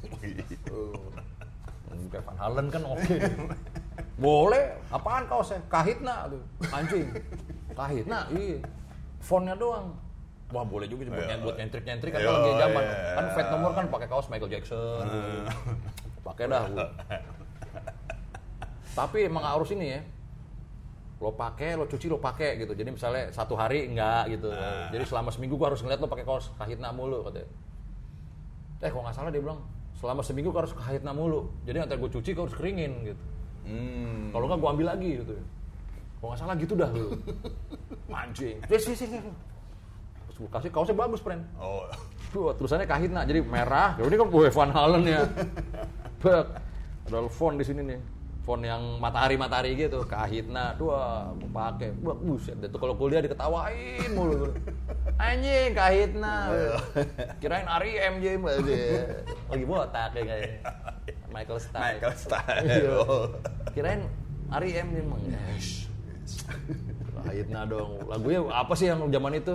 [1.88, 3.06] Hmm, kayak Van Halen kan oke
[4.18, 4.66] boleh.
[4.90, 6.42] Apaan kaosnya kahitna tuh.
[6.74, 7.08] Anjing.
[7.78, 8.58] Kahitna iya.
[9.22, 9.94] Fontnya doang.
[10.50, 12.80] Wah boleh juga buat, buat nyentrik nyentrik kan lagi zaman.
[12.80, 13.20] iya.
[13.20, 15.04] kan Fat Nomor kan pakai kaos Michael Jackson.
[16.24, 16.88] Pakai dah gua.
[19.00, 20.02] tapi emang harus ini ya.
[21.20, 22.72] Lo pakai lo cuci lo pakai gitu.
[22.74, 24.48] Jadi misalnya satu hari enggak gitu.
[24.96, 27.52] Jadi selama seminggu gua harus ngeliat lo pakai kaos kahitna mulu katanya.
[28.80, 29.60] Eh kok nggak salah dia bilang
[30.00, 31.52] selama seminggu gua harus kahitna mulu.
[31.68, 33.24] Jadi nanti gue cuci gua harus keringin gitu
[33.68, 34.32] Hmm.
[34.32, 35.36] kalau nggak gua ambil lagi gitu
[36.24, 37.20] kalau nggak salah gitu dah lu
[38.08, 39.12] mancing yes, yes, yes,
[40.26, 41.84] terus gua kasih kaosnya bagus friend Oh.
[42.28, 43.96] Tuh, terusannya kahitna jadi merah.
[43.96, 45.24] Ya ini kan gue Van Halen ya.
[46.20, 46.46] Bek.
[47.08, 48.00] Ada font di sini nih.
[48.44, 50.76] Font yang matahari-matahari gitu, kahitna.
[50.76, 51.96] Dua, gue pakai.
[52.04, 52.60] Wah, buset.
[52.60, 54.52] Itu kalau kuliah diketawain mulu.
[55.16, 56.52] Anjing, kahitna.
[57.40, 58.36] Kirain Ari MJ
[59.48, 60.60] lagi botak ya kayaknya.
[61.38, 61.78] Michael Stipe.
[61.78, 62.54] Michael Stipe.
[62.66, 62.92] Iya.
[62.98, 63.26] Oh.
[63.78, 64.02] Kirain
[64.50, 65.22] Ari M nih emang.
[65.30, 65.86] Yes.
[67.70, 67.92] Dong.
[68.10, 69.54] Lagunya apa sih yang zaman itu?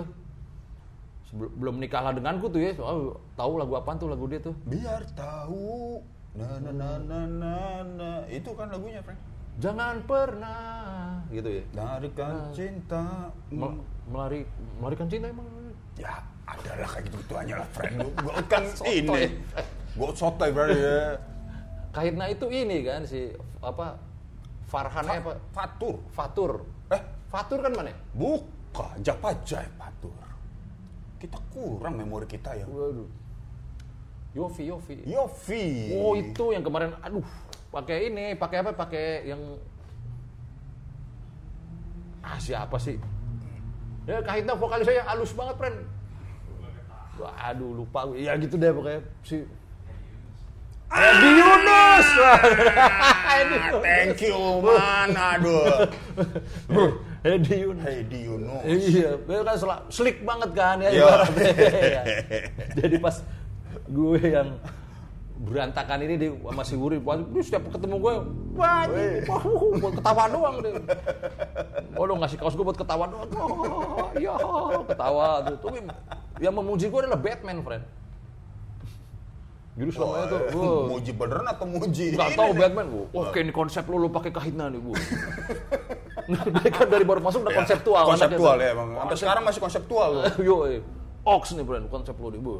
[1.27, 2.71] Sebelum belum nikahlah denganku tuh ya.
[2.77, 4.55] Soal tahu lagu apaan tuh lagu dia tuh.
[4.63, 5.99] Biar tahu.
[6.33, 8.09] Na na na na na na.
[8.31, 9.19] Itu kan lagunya, Frank.
[9.61, 11.63] Jangan pernah gitu ya.
[11.73, 13.29] Darikan cinta.
[13.53, 14.45] Mel- melari
[14.81, 15.45] melarikan cinta emang.
[15.93, 17.93] Ya, adalah kayak gitu gitu aja lah, Frank.
[18.01, 19.23] Gue kan ini.
[19.93, 21.01] Gue sotoy berarti ya.
[21.93, 23.29] Kahitna itu ini kan si
[23.61, 24.01] apa
[24.65, 25.33] Farhan Fa- apa?
[25.53, 25.95] Fatur.
[26.09, 26.51] Fatur.
[26.89, 27.93] Eh, Fatur kan mana?
[28.17, 28.97] bukan.
[28.99, 30.17] Japajai Fatur.
[31.21, 32.65] Kita kurang memori kita ya.
[32.65, 33.05] Waduh.
[34.33, 35.05] Yofi, Yofi.
[35.05, 35.93] Yofi.
[35.93, 37.21] Oh itu yang kemarin, aduh,
[37.69, 38.73] pakai ini, pakai apa?
[38.73, 39.37] Pakai yang
[42.25, 42.97] ah siapa sih?
[44.09, 45.77] Ya Kahitna vokalis saya halus banget, friend.
[47.21, 48.09] Aduh lupa.
[48.17, 49.45] Ya gitu deh pokoknya si
[50.93, 52.07] Edi Yunus.
[53.33, 55.09] Edi Ah, thank you, man.
[55.11, 55.89] Aduh.
[57.25, 57.81] Edi Yunus.
[57.81, 58.61] Heidi Yunus.
[58.63, 59.55] Iya, dia kan
[59.89, 61.01] slick banget kan ya Iya.
[61.01, 61.51] ibaratnya.
[62.77, 63.15] Jadi pas
[63.89, 64.49] gue yang
[65.43, 68.13] berantakan ini di sama si Wuri, wah, dia setiap ketemu gue,
[68.55, 68.87] wah,
[69.75, 70.71] buat ketawa doang deh.
[71.99, 73.27] Oh, lo ngasih kaos gue buat ketawa doang.
[73.43, 74.33] Oh, iya,
[74.87, 75.57] ketawa tuh.
[75.59, 75.83] Tapi
[76.39, 77.83] yang memuji gue adalah Batman, friend.
[79.73, 82.13] Jadi selamanya tuh, wah, Muji beneran atau muji?
[82.13, 82.53] Gak nih?
[82.53, 83.05] Batman, gua.
[83.09, 84.93] Wah, kayak ini konsep lo, lo pakai kahitna nih, bu.
[86.61, 88.03] Dia kan dari baru masuk udah Ya, konseptual.
[88.05, 88.95] Konseptual ya emang.
[88.95, 90.23] Sampai sekarang masih konseptual loh.
[90.47, 90.55] Yo.
[91.25, 92.53] Ox nih brand konsep lo nih, bu.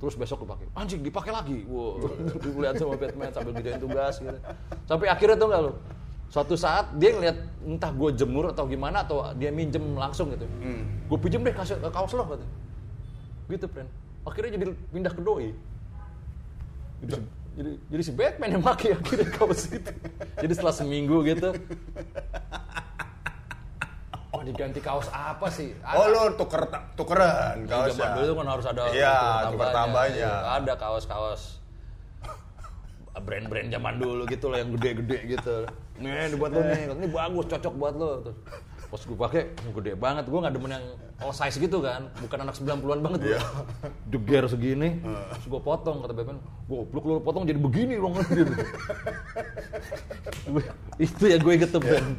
[0.00, 0.66] Terus besok lo pakai.
[0.72, 1.58] Anjing dipakai lagi.
[1.68, 2.00] Wow.
[2.64, 4.38] Lihat sama Batman sambil ngerjain tugas gitu.
[4.88, 5.72] Sampai akhirnya tuh enggak lo.
[6.32, 10.48] Suatu saat dia ngeliat entah gue jemur atau gimana atau dia minjem langsung gitu.
[10.48, 11.04] Hmm.
[11.06, 12.46] Gue pinjem deh kasih kaos lo gitu.
[13.54, 13.92] Gitu, friend.
[14.24, 15.52] Akhirnya jadi pindah ke doi.
[17.04, 19.92] Jadi, si- jadi, jadi si Batman yang pakai akhirnya kaos itu.
[20.34, 21.52] Jadi setelah seminggu gitu.
[24.30, 25.70] Oh diganti kaos apa sih?
[25.86, 27.94] Oh lo tuker tukeran Ya, kaosnya.
[27.94, 30.16] zaman dulu tuh kan harus ada Iya, tuker tambahnya.
[30.18, 31.42] Iya, Ada kaos-kaos
[33.14, 35.56] brand-brand zaman dulu gitu loh yang gede-gede gitu.
[35.96, 38.34] Nih, buat lo nih, ini bagus, cocok buat lo.
[38.94, 40.30] Pas gue pakai, gede banget.
[40.30, 40.86] Gue nggak demen yang
[41.18, 43.34] all size gitu kan, bukan anak 90-an banget gue.
[43.34, 43.42] Iya.
[44.06, 46.38] Jeger segini, terus gue potong kata Batman,
[46.70, 48.14] goblok lo potong jadi begini dong.
[48.22, 48.54] Gitu.
[51.02, 52.14] Itu ya gue gitu brand.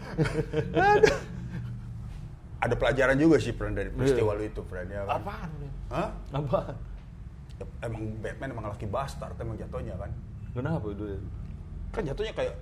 [2.60, 4.40] Ada pelajaran juga sih friend dari peristiwa Iya.
[4.42, 5.24] lu itu friend ya kan?
[5.24, 5.50] Apaan?
[5.96, 6.10] Hah?
[6.36, 6.76] Apaan?
[7.88, 10.12] Emang Batman emang laki bastard emang jatuhnya kan?
[10.52, 11.24] Kenapa itu?
[11.96, 12.60] Kan jatuhnya kayak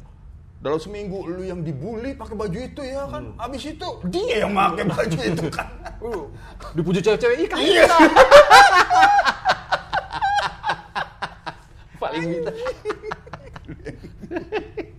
[0.64, 3.28] dalam seminggu lu yang dibully pakai baju itu ya kan?
[3.28, 3.36] Hmm.
[3.36, 5.68] Habis itu dia yang pakai baju itu kan?
[6.03, 6.28] Uh,
[6.76, 7.64] dipuji cewek-cewek, kahitna.
[7.64, 7.88] Iya.
[12.03, 12.51] Paling gitu.